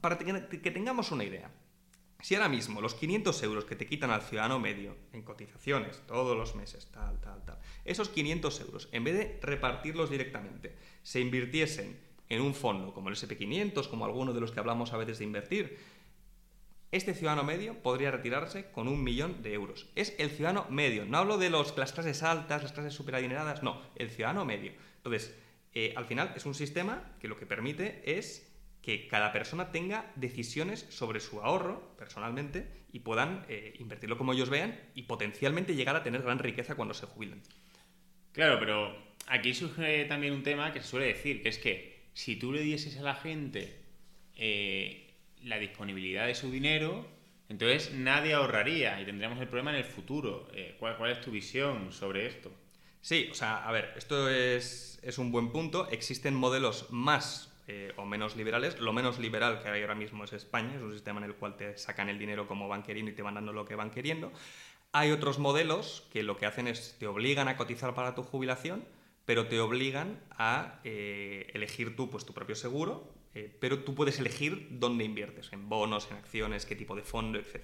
Para 0.00 0.16
que 0.16 0.70
tengamos 0.70 1.12
una 1.12 1.24
idea, 1.24 1.50
si 2.22 2.34
ahora 2.34 2.48
mismo 2.48 2.80
los 2.80 2.94
500 2.94 3.42
euros 3.42 3.64
que 3.64 3.76
te 3.76 3.86
quitan 3.86 4.10
al 4.10 4.22
ciudadano 4.22 4.58
medio 4.58 4.96
en 5.12 5.22
cotizaciones 5.22 6.02
todos 6.06 6.36
los 6.36 6.54
meses, 6.54 6.86
tal, 6.92 7.20
tal, 7.20 7.44
tal, 7.44 7.58
esos 7.84 8.08
500 8.08 8.60
euros, 8.60 8.88
en 8.92 9.04
vez 9.04 9.14
de 9.14 9.38
repartirlos 9.42 10.10
directamente, 10.10 10.76
se 11.02 11.20
invirtiesen 11.20 11.98
en 12.28 12.42
un 12.42 12.54
fondo 12.54 12.94
como 12.94 13.08
el 13.08 13.16
SP500, 13.16 13.88
como 13.88 14.04
alguno 14.04 14.32
de 14.32 14.40
los 14.40 14.52
que 14.52 14.60
hablamos 14.60 14.92
a 14.92 14.96
veces 14.96 15.18
de 15.18 15.24
invertir, 15.24 15.78
este 16.92 17.14
ciudadano 17.14 17.44
medio 17.44 17.74
podría 17.82 18.10
retirarse 18.10 18.70
con 18.72 18.88
un 18.88 19.04
millón 19.04 19.42
de 19.42 19.54
euros. 19.54 19.86
Es 19.94 20.14
el 20.18 20.30
ciudadano 20.30 20.66
medio. 20.70 21.04
No 21.06 21.18
hablo 21.18 21.38
de 21.38 21.48
los, 21.48 21.76
las 21.76 21.92
clases 21.92 22.24
altas, 22.24 22.62
las 22.64 22.72
clases 22.72 22.94
superadineradas, 22.94 23.62
no, 23.62 23.80
el 23.94 24.10
ciudadano 24.10 24.44
medio. 24.44 24.72
Entonces, 24.96 25.36
eh, 25.72 25.94
al 25.96 26.04
final 26.04 26.32
es 26.34 26.46
un 26.46 26.54
sistema 26.54 27.12
que 27.20 27.28
lo 27.28 27.36
que 27.36 27.46
permite 27.46 28.02
es 28.18 28.49
que 28.82 29.08
cada 29.08 29.32
persona 29.32 29.70
tenga 29.70 30.10
decisiones 30.16 30.86
sobre 30.88 31.20
su 31.20 31.40
ahorro 31.40 31.94
personalmente 31.96 32.66
y 32.92 33.00
puedan 33.00 33.44
eh, 33.48 33.74
invertirlo 33.78 34.16
como 34.16 34.32
ellos 34.32 34.50
vean 34.50 34.78
y 34.94 35.02
potencialmente 35.02 35.74
llegar 35.74 35.96
a 35.96 36.02
tener 36.02 36.22
gran 36.22 36.38
riqueza 36.38 36.74
cuando 36.74 36.94
se 36.94 37.06
jubilen. 37.06 37.42
Claro, 38.32 38.58
pero 38.58 38.96
aquí 39.26 39.54
surge 39.54 40.04
también 40.06 40.32
un 40.32 40.42
tema 40.42 40.72
que 40.72 40.80
se 40.80 40.88
suele 40.88 41.06
decir, 41.06 41.42
que 41.42 41.48
es 41.48 41.58
que 41.58 42.00
si 42.14 42.36
tú 42.36 42.52
le 42.52 42.60
dieses 42.60 42.96
a 42.98 43.02
la 43.02 43.14
gente 43.14 43.76
eh, 44.36 45.10
la 45.42 45.58
disponibilidad 45.58 46.26
de 46.26 46.34
su 46.34 46.50
dinero, 46.50 47.06
entonces 47.48 47.92
nadie 47.92 48.34
ahorraría 48.34 49.00
y 49.00 49.04
tendríamos 49.04 49.40
el 49.40 49.48
problema 49.48 49.70
en 49.70 49.78
el 49.78 49.84
futuro. 49.84 50.48
Eh, 50.54 50.76
¿cuál, 50.78 51.10
es 51.10 51.20
tu 51.20 51.30
visión 51.30 51.92
sobre 51.92 52.26
esto? 52.26 52.52
Sí, 53.00 53.28
o 53.30 53.34
sea, 53.34 53.66
a 53.66 53.72
ver, 53.72 53.92
esto 53.96 54.28
es, 54.30 55.00
un 55.18 55.32
buen 55.32 55.50
punto. 55.50 55.88
Existen 55.90 56.34
modelos 56.34 56.86
más 56.90 57.49
eh, 57.72 57.92
o 57.96 58.04
menos 58.04 58.36
liberales. 58.36 58.80
Lo 58.80 58.92
menos 58.92 59.18
liberal 59.18 59.62
que 59.62 59.68
hay 59.68 59.82
ahora 59.82 59.94
mismo 59.94 60.24
es 60.24 60.32
España, 60.32 60.74
es 60.74 60.82
un 60.82 60.92
sistema 60.92 61.18
en 61.18 61.24
el 61.24 61.34
cual 61.34 61.56
te 61.56 61.78
sacan 61.78 62.08
el 62.08 62.18
dinero 62.18 62.48
como 62.48 62.68
van 62.68 62.82
queriendo 62.82 63.12
y 63.12 63.14
te 63.14 63.22
van 63.22 63.34
dando 63.34 63.52
lo 63.52 63.64
que 63.64 63.76
van 63.76 63.90
queriendo. 63.90 64.32
Hay 64.92 65.12
otros 65.12 65.38
modelos 65.38 66.08
que 66.12 66.22
lo 66.22 66.36
que 66.36 66.46
hacen 66.46 66.66
es 66.66 66.96
te 66.98 67.06
obligan 67.06 67.46
a 67.48 67.56
cotizar 67.56 67.94
para 67.94 68.14
tu 68.14 68.24
jubilación, 68.24 68.84
pero 69.24 69.46
te 69.46 69.60
obligan 69.60 70.18
a 70.30 70.80
eh, 70.82 71.50
elegir 71.54 71.94
tú 71.94 72.10
pues, 72.10 72.26
tu 72.26 72.34
propio 72.34 72.56
seguro 72.56 73.20
eh, 73.34 73.56
pero 73.60 73.84
tú 73.84 73.94
puedes 73.94 74.18
elegir 74.18 74.66
dónde 74.70 75.04
inviertes, 75.04 75.52
en 75.52 75.68
bonos, 75.68 76.08
en 76.10 76.16
acciones, 76.16 76.66
qué 76.66 76.74
tipo 76.74 76.96
de 76.96 77.02
fondo, 77.02 77.38
etc. 77.38 77.60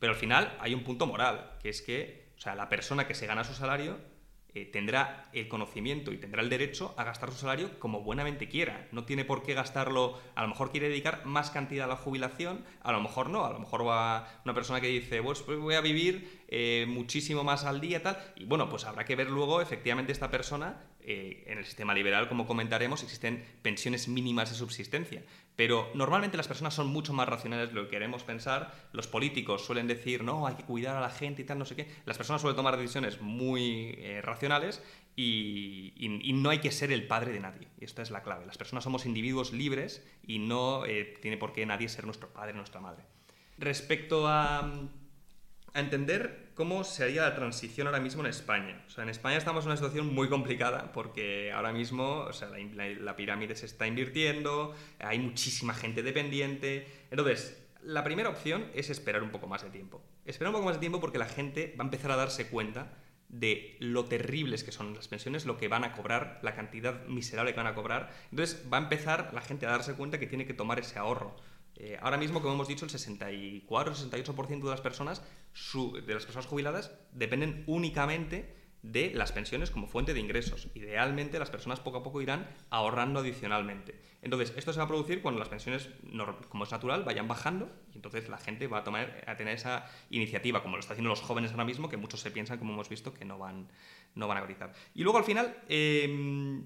Pero 0.00 0.12
al 0.12 0.18
final 0.18 0.56
hay 0.60 0.74
un 0.74 0.82
punto 0.82 1.06
moral, 1.06 1.52
que 1.62 1.68
es 1.68 1.80
que 1.80 2.26
o 2.36 2.40
sea, 2.40 2.54
la 2.54 2.68
persona 2.68 3.06
que 3.06 3.14
se 3.14 3.26
gana 3.26 3.44
su 3.44 3.54
salario 3.54 3.98
eh, 4.56 4.64
tendrá 4.64 5.28
el 5.34 5.48
conocimiento 5.48 6.12
y 6.12 6.16
tendrá 6.16 6.40
el 6.40 6.48
derecho 6.48 6.94
a 6.96 7.04
gastar 7.04 7.30
su 7.30 7.36
salario 7.36 7.78
como 7.78 8.00
buenamente 8.00 8.48
quiera. 8.48 8.88
No 8.90 9.04
tiene 9.04 9.26
por 9.26 9.42
qué 9.42 9.52
gastarlo, 9.52 10.18
a 10.34 10.40
lo 10.40 10.48
mejor 10.48 10.70
quiere 10.70 10.88
dedicar 10.88 11.26
más 11.26 11.50
cantidad 11.50 11.84
a 11.84 11.88
la 11.88 11.96
jubilación, 11.96 12.64
a 12.82 12.90
lo 12.90 13.02
mejor 13.02 13.28
no, 13.28 13.44
a 13.44 13.52
lo 13.52 13.58
mejor 13.58 13.86
va 13.86 14.40
una 14.46 14.54
persona 14.54 14.80
que 14.80 14.86
dice, 14.86 15.22
pues, 15.22 15.42
pues 15.42 15.58
voy 15.58 15.74
a 15.74 15.82
vivir 15.82 16.42
eh, 16.48 16.86
muchísimo 16.88 17.44
más 17.44 17.66
al 17.66 17.82
día 17.82 18.02
tal, 18.02 18.16
y 18.34 18.46
bueno, 18.46 18.70
pues 18.70 18.86
habrá 18.86 19.04
que 19.04 19.14
ver 19.14 19.28
luego 19.28 19.60
efectivamente 19.60 20.12
esta 20.12 20.30
persona 20.30 20.82
eh, 21.06 21.44
en 21.46 21.58
el 21.58 21.64
sistema 21.64 21.94
liberal, 21.94 22.28
como 22.28 22.46
comentaremos, 22.46 23.02
existen 23.02 23.44
pensiones 23.62 24.08
mínimas 24.08 24.50
de 24.50 24.56
subsistencia. 24.56 25.22
Pero 25.54 25.90
normalmente 25.94 26.36
las 26.36 26.48
personas 26.48 26.74
son 26.74 26.88
mucho 26.88 27.12
más 27.12 27.28
racionales 27.28 27.68
de 27.68 27.74
lo 27.74 27.84
que 27.84 27.90
queremos 27.90 28.24
pensar. 28.24 28.74
Los 28.92 29.06
políticos 29.06 29.64
suelen 29.64 29.86
decir, 29.86 30.24
no, 30.24 30.46
hay 30.46 30.56
que 30.56 30.64
cuidar 30.64 30.96
a 30.96 31.00
la 31.00 31.10
gente 31.10 31.42
y 31.42 31.44
tal, 31.44 31.58
no 31.58 31.64
sé 31.64 31.76
qué. 31.76 31.88
Las 32.04 32.16
personas 32.16 32.42
suelen 32.42 32.56
tomar 32.56 32.76
decisiones 32.76 33.20
muy 33.20 33.94
eh, 33.98 34.20
racionales 34.20 34.82
y, 35.14 35.94
no 36.34 36.50
hay 36.50 36.58
que 36.58 36.72
ser 36.72 36.92
el 36.92 37.06
padre 37.06 37.32
de 37.32 37.40
nadie. 37.40 37.68
Y 37.80 37.84
esta 37.84 38.02
es 38.02 38.10
la 38.10 38.22
clave. 38.22 38.44
Las 38.44 38.58
personas 38.58 38.84
somos 38.84 39.06
individuos 39.06 39.52
libres 39.52 40.04
y 40.26 40.40
no 40.40 40.84
eh, 40.84 41.14
tiene 41.22 41.38
por 41.38 41.52
qué 41.52 41.64
nadie 41.64 41.88
ser 41.88 42.04
nuestro 42.04 42.28
padre 42.32 42.52
o 42.52 42.56
nuestra 42.56 42.80
madre. 42.80 43.04
Respecto 43.58 44.26
a 44.26 44.90
a 45.76 45.80
entender 45.80 46.45
cómo 46.56 46.84
sería 46.84 47.22
la 47.22 47.34
transición 47.34 47.86
ahora 47.86 48.00
mismo 48.00 48.22
en 48.22 48.30
España. 48.30 48.82
O 48.86 48.90
sea, 48.90 49.04
en 49.04 49.10
España 49.10 49.36
estamos 49.36 49.64
en 49.64 49.68
una 49.68 49.76
situación 49.76 50.12
muy 50.12 50.28
complicada 50.28 50.90
porque 50.92 51.52
ahora 51.52 51.70
mismo 51.70 52.20
o 52.20 52.32
sea, 52.32 52.48
la, 52.48 53.14
pirámide 53.14 53.54
se 53.54 53.66
está 53.66 53.86
invirtiendo, 53.86 54.74
hay 54.98 55.18
muchísima 55.18 55.74
gente 55.74 56.02
dependiente. 56.02 56.86
Entonces, 57.10 57.62
la 57.82 58.02
primera 58.02 58.30
opción 58.30 58.66
es 58.74 58.88
esperar 58.88 59.22
un 59.22 59.30
poco 59.30 59.46
más 59.46 59.62
de 59.62 59.70
tiempo. 59.70 60.02
Esperar 60.24 60.48
un 60.48 60.54
poco 60.54 60.64
más 60.64 60.76
de 60.76 60.80
tiempo 60.80 60.98
porque 60.98 61.18
la 61.18 61.26
gente 61.26 61.74
va 61.78 61.84
a 61.84 61.86
empezar 61.86 62.10
a 62.10 62.16
darse 62.16 62.48
cuenta 62.48 62.90
de 63.28 63.76
lo 63.80 64.06
terribles 64.06 64.64
que 64.64 64.72
son 64.72 64.94
las 64.94 65.08
pensiones, 65.08 65.44
lo 65.44 65.58
que 65.58 65.68
van 65.68 65.84
a 65.84 65.92
cobrar, 65.92 66.38
la 66.42 66.54
cantidad 66.54 67.04
miserable 67.06 67.52
que 67.52 67.58
van 67.58 67.66
a 67.66 67.74
cobrar. 67.74 68.10
Entonces 68.30 68.64
va 68.72 68.78
a 68.78 68.82
empezar 68.82 69.30
la 69.34 69.42
gente 69.42 69.66
a 69.66 69.70
darse 69.70 69.92
cuenta 69.92 70.18
que 70.18 70.26
tiene 70.26 70.46
que 70.46 70.54
tomar 70.54 70.78
ese 70.78 70.98
ahorro. 70.98 71.36
Eh, 71.76 71.98
ahora 72.00 72.16
mismo, 72.16 72.40
como 72.40 72.54
hemos 72.54 72.68
dicho, 72.68 72.84
el 72.84 72.90
64-68% 72.90 74.62
de 74.62 74.70
las 74.70 74.80
personas, 74.80 75.22
de 75.72 76.14
las 76.14 76.24
personas 76.24 76.46
jubiladas 76.46 76.92
dependen 77.12 77.64
únicamente 77.66 78.54
de 78.82 79.12
las 79.14 79.32
pensiones 79.32 79.70
como 79.70 79.88
fuente 79.88 80.14
de 80.14 80.20
ingresos. 80.20 80.68
Idealmente, 80.74 81.38
las 81.38 81.50
personas 81.50 81.80
poco 81.80 81.98
a 81.98 82.02
poco 82.02 82.22
irán 82.22 82.48
ahorrando 82.70 83.20
adicionalmente. 83.20 84.00
Entonces, 84.22 84.52
esto 84.56 84.72
se 84.72 84.78
va 84.78 84.84
a 84.84 84.88
producir 84.88 85.22
cuando 85.22 85.38
las 85.38 85.48
pensiones, 85.48 85.88
como 86.48 86.64
es 86.64 86.70
natural, 86.70 87.04
vayan 87.04 87.28
bajando 87.28 87.68
y 87.92 87.96
entonces 87.96 88.28
la 88.28 88.38
gente 88.38 88.66
va 88.66 88.78
a, 88.78 88.84
tomar, 88.84 89.24
a 89.26 89.36
tener 89.36 89.54
esa 89.54 89.90
iniciativa, 90.10 90.62
como 90.62 90.76
lo 90.76 90.80
están 90.80 90.94
haciendo 90.94 91.10
los 91.10 91.20
jóvenes 91.20 91.50
ahora 91.50 91.64
mismo, 91.64 91.88
que 91.88 91.96
muchos 91.96 92.20
se 92.20 92.30
piensan, 92.30 92.58
como 92.58 92.72
hemos 92.72 92.88
visto, 92.88 93.12
que 93.12 93.24
no 93.24 93.38
van, 93.38 93.68
no 94.14 94.28
van 94.28 94.38
a 94.38 94.40
cotizar. 94.42 94.72
Y 94.94 95.02
luego, 95.02 95.18
al 95.18 95.24
final, 95.24 95.56
em, 95.68 96.64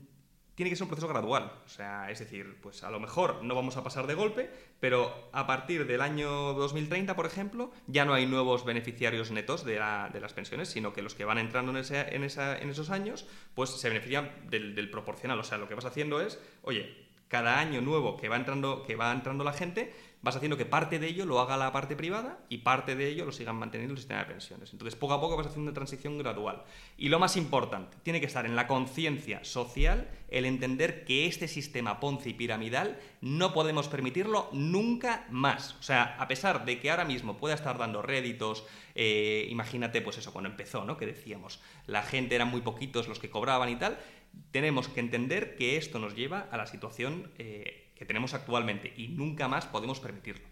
tiene 0.61 0.69
que 0.69 0.76
ser 0.76 0.85
un 0.85 0.90
proceso 0.90 1.09
gradual. 1.09 1.50
O 1.64 1.69
sea, 1.71 2.11
es 2.11 2.19
decir, 2.19 2.59
pues 2.61 2.85
a 2.85 2.90
lo 2.90 3.00
mejor 3.00 3.43
no 3.43 3.55
vamos 3.55 3.79
a 3.79 3.83
pasar 3.83 4.07
de 4.07 4.12
golpe, 4.12 4.50
pero 4.79 5.31
a 5.33 5.47
partir 5.47 5.87
del 5.87 6.02
año 6.02 6.52
2030, 6.52 7.17
por 7.17 7.25
ejemplo, 7.25 7.71
ya 7.87 8.05
no 8.05 8.12
hay 8.12 8.26
nuevos 8.26 8.67
beneficiarios 8.67 9.31
netos 9.31 9.64
de, 9.64 9.79
las 9.79 10.35
pensiones, 10.35 10.69
sino 10.69 10.93
que 10.93 11.00
los 11.00 11.14
que 11.14 11.25
van 11.25 11.38
entrando 11.38 11.73
en, 11.75 11.79
en, 11.79 12.25
esos 12.25 12.90
años, 12.90 13.26
pues 13.55 13.71
se 13.71 13.88
benefician 13.88 14.31
del, 14.50 14.75
del, 14.75 14.90
proporcional. 14.90 15.40
O 15.40 15.45
sea, 15.45 15.57
lo 15.57 15.67
que 15.67 15.75
vas 15.75 15.87
haciendo 15.87 16.21
es, 16.21 16.38
oye, 16.61 17.09
cada 17.30 17.60
año 17.60 17.80
nuevo 17.80 18.16
que 18.16 18.28
va 18.28 18.34
entrando, 18.34 18.82
que 18.82 18.96
va 18.96 19.12
entrando 19.12 19.44
la 19.44 19.52
gente, 19.52 19.94
vas 20.20 20.34
haciendo 20.34 20.56
que 20.56 20.66
parte 20.66 20.99
de 20.99 21.06
ello 21.06 21.25
lo 21.25 21.38
haga 21.40 21.56
la 21.56 21.72
parte 21.72 21.94
privada 21.94 22.40
y 22.49 22.58
parte 22.58 22.96
de 22.96 23.08
ello 23.08 23.25
lo 23.25 23.30
sigan 23.30 23.54
manteniendo 23.54 23.94
el 23.94 23.99
sistema 23.99 24.20
de 24.20 24.26
pensiones. 24.26 24.72
Entonces, 24.72 24.99
poco 24.99 25.14
a 25.14 25.20
poco 25.20 25.37
vas 25.37 25.46
haciendo 25.46 25.70
una 25.70 25.75
transición 25.75 26.18
gradual. 26.18 26.64
Y 26.99 27.08
lo 27.08 27.20
más 27.20 27.37
importante, 27.37 27.96
tiene 28.02 28.18
que 28.18 28.26
estar 28.26 28.46
en 28.46 28.56
la 28.56 28.66
conciencia 28.66 29.44
social 29.44 30.10
el 30.28 30.44
entender 30.44 31.04
que 31.04 31.26
este 31.26 31.46
sistema 31.46 32.00
Ponzi 32.00 32.35
piramidal 32.35 32.98
no 33.20 33.52
podemos 33.52 33.87
permitirlo 33.87 34.48
nunca 34.52 35.24
más. 35.31 35.76
O 35.78 35.83
sea, 35.85 36.16
a 36.18 36.26
pesar 36.26 36.64
de 36.64 36.81
que 36.81 36.90
ahora 36.90 37.05
mismo 37.05 37.37
pueda 37.37 37.55
estar 37.55 37.78
dando 37.78 38.02
réditos, 38.02 38.64
eh, 38.96 39.46
imagínate, 39.50 40.02
pues 40.02 40.18
eso, 40.18 40.33
cuando 40.33 40.50
empezó, 40.50 40.85
¿no? 40.85 40.96
Que 40.96 41.07
decíamos, 41.07 41.61
la 41.87 42.02
gente 42.02 42.35
eran 42.35 42.48
muy 42.48 42.61
poquitos 42.61 43.07
los 43.07 43.20
que 43.20 43.31
cobraban 43.31 43.68
y 43.68 43.76
tal, 43.76 43.98
tenemos 44.51 44.88
que 44.88 45.01
entender 45.01 45.57
que 45.57 45.77
esto 45.77 45.99
nos 45.99 46.14
lleva 46.14 46.49
a 46.51 46.57
la 46.57 46.66
situación 46.66 47.31
eh, 47.38 47.90
que 47.95 48.05
tenemos 48.05 48.35
actualmente 48.35 48.93
y 48.97 49.09
nunca 49.09 49.49
más 49.49 49.66
podemos 49.66 50.01
permitirlo. 50.01 50.47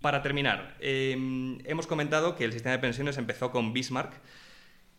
Para 0.00 0.22
terminar, 0.22 0.76
em, 0.80 1.58
hemos 1.66 1.86
comentado 1.86 2.34
que 2.34 2.44
el 2.44 2.52
sistema 2.52 2.72
de 2.72 2.78
pensiones 2.78 3.18
empezó 3.18 3.50
con 3.50 3.72
Bismarck 3.72 4.14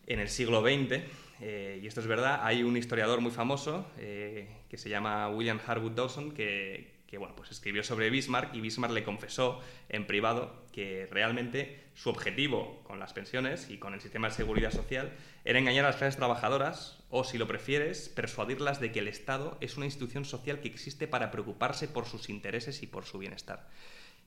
en 0.05 0.19
el 0.19 0.29
siglo 0.29 0.61
XX, 0.61 1.03
eh, 1.39 1.79
y 1.81 1.87
esto 1.87 2.01
es 2.01 2.07
verdad. 2.07 2.41
Hay 2.43 2.61
un 2.61 2.77
historiador 2.77 3.19
muy 3.19 3.31
famoso 3.31 3.89
eh, 3.97 4.47
que 4.69 4.77
se 4.77 4.89
llama 4.89 5.27
William 5.29 5.59
Harwood 5.65 5.93
Dawson 5.93 6.31
que, 6.31 7.00
bueno, 7.17 7.35
pues 7.35 7.51
escribió 7.51 7.83
sobre 7.83 8.09
Bismarck 8.09 8.55
y 8.55 8.61
Bismarck 8.61 8.93
le 8.93 9.03
confesó 9.03 9.59
en 9.89 10.07
privado 10.07 10.65
que 10.71 11.07
realmente 11.11 11.83
su 11.93 12.09
objetivo 12.09 12.81
con 12.83 12.99
las 12.99 13.13
pensiones 13.13 13.69
y 13.69 13.77
con 13.77 13.93
el 13.93 14.01
sistema 14.01 14.29
de 14.29 14.33
seguridad 14.33 14.71
social 14.71 15.11
era 15.43 15.59
engañar 15.59 15.85
a 15.85 15.89
las 15.89 15.97
clases 15.97 16.17
trabajadoras 16.17 17.03
o, 17.09 17.23
si 17.23 17.37
lo 17.37 17.47
prefieres, 17.47 18.09
persuadirlas 18.09 18.79
de 18.79 18.91
que 18.91 18.99
el 18.99 19.09
Estado 19.09 19.57
es 19.59 19.75
una 19.75 19.85
institución 19.85 20.23
social 20.23 20.61
que 20.61 20.69
existe 20.69 21.07
para 21.07 21.31
preocuparse 21.31 21.87
por 21.87 22.05
sus 22.05 22.29
intereses 22.29 22.81
y 22.83 22.87
por 22.87 23.05
su 23.05 23.17
bienestar. 23.17 23.67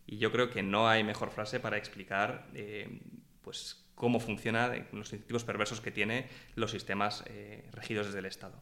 Y 0.07 0.19
yo 0.19 0.31
creo 0.31 0.51
que 0.51 0.63
no 0.63 0.89
hay 0.89 1.03
mejor 1.03 1.31
frase 1.31 1.61
para 1.61 1.79
explicar 1.79 2.47
eh, 2.55 3.01
pues, 3.43 3.83
cómo 3.95 4.21
funcionan 4.21 4.87
los 4.93 5.13
incentivos 5.13 5.45
perversos 5.45 5.81
que 5.81 5.91
tienen 5.91 6.27
los 6.57 6.71
sistemas 6.71 7.25
eh, 7.27 7.65
regidos 7.73 8.07
desde 8.07 8.19
el 8.19 8.27
Estado. 8.27 8.61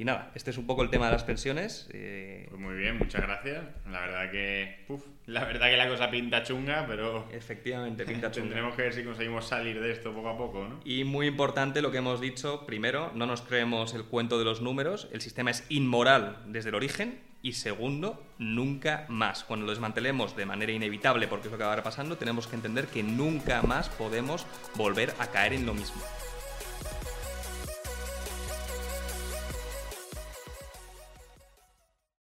Y 0.00 0.04
nada, 0.06 0.30
este 0.34 0.50
es 0.50 0.56
un 0.56 0.66
poco 0.66 0.82
el 0.82 0.88
tema 0.88 1.04
de 1.04 1.12
las 1.12 1.24
pensiones. 1.24 1.86
Eh, 1.92 2.46
pues 2.48 2.58
muy 2.58 2.74
bien, 2.74 2.96
muchas 2.96 3.20
gracias. 3.20 3.62
La 3.86 4.00
verdad 4.00 4.30
que, 4.30 4.86
la 5.26 5.44
verdad 5.44 5.68
que 5.68 5.76
la 5.76 5.90
cosa 5.90 6.10
pinta 6.10 6.42
chunga, 6.42 6.86
pero 6.88 7.28
efectivamente 7.30 8.06
pinta 8.06 8.30
chunga. 8.30 8.46
Tendremos 8.46 8.74
que 8.74 8.80
ver 8.80 8.94
si 8.94 9.04
conseguimos 9.04 9.46
salir 9.46 9.78
de 9.78 9.92
esto 9.92 10.14
poco 10.14 10.30
a 10.30 10.38
poco, 10.38 10.66
¿no? 10.66 10.80
Y 10.86 11.04
muy 11.04 11.26
importante 11.26 11.82
lo 11.82 11.90
que 11.90 11.98
hemos 11.98 12.18
dicho. 12.18 12.64
Primero, 12.64 13.12
no 13.14 13.26
nos 13.26 13.42
creemos 13.42 13.92
el 13.92 14.04
cuento 14.04 14.38
de 14.38 14.46
los 14.46 14.62
números. 14.62 15.06
El 15.12 15.20
sistema 15.20 15.50
es 15.50 15.66
inmoral 15.68 16.44
desde 16.46 16.70
el 16.70 16.76
origen. 16.76 17.20
Y 17.42 17.52
segundo, 17.52 18.24
nunca 18.38 19.04
más. 19.10 19.44
Cuando 19.44 19.66
lo 19.66 19.72
desmantelemos 19.72 20.34
de 20.34 20.46
manera 20.46 20.72
inevitable, 20.72 21.28
porque 21.28 21.48
es 21.48 21.52
lo 21.52 21.58
que 21.58 21.64
va 21.64 21.74
a 21.74 21.82
pasando, 21.82 22.16
tenemos 22.16 22.46
que 22.46 22.56
entender 22.56 22.86
que 22.86 23.02
nunca 23.02 23.60
más 23.60 23.90
podemos 23.90 24.46
volver 24.76 25.12
a 25.18 25.26
caer 25.26 25.52
en 25.52 25.66
lo 25.66 25.74
mismo. 25.74 26.00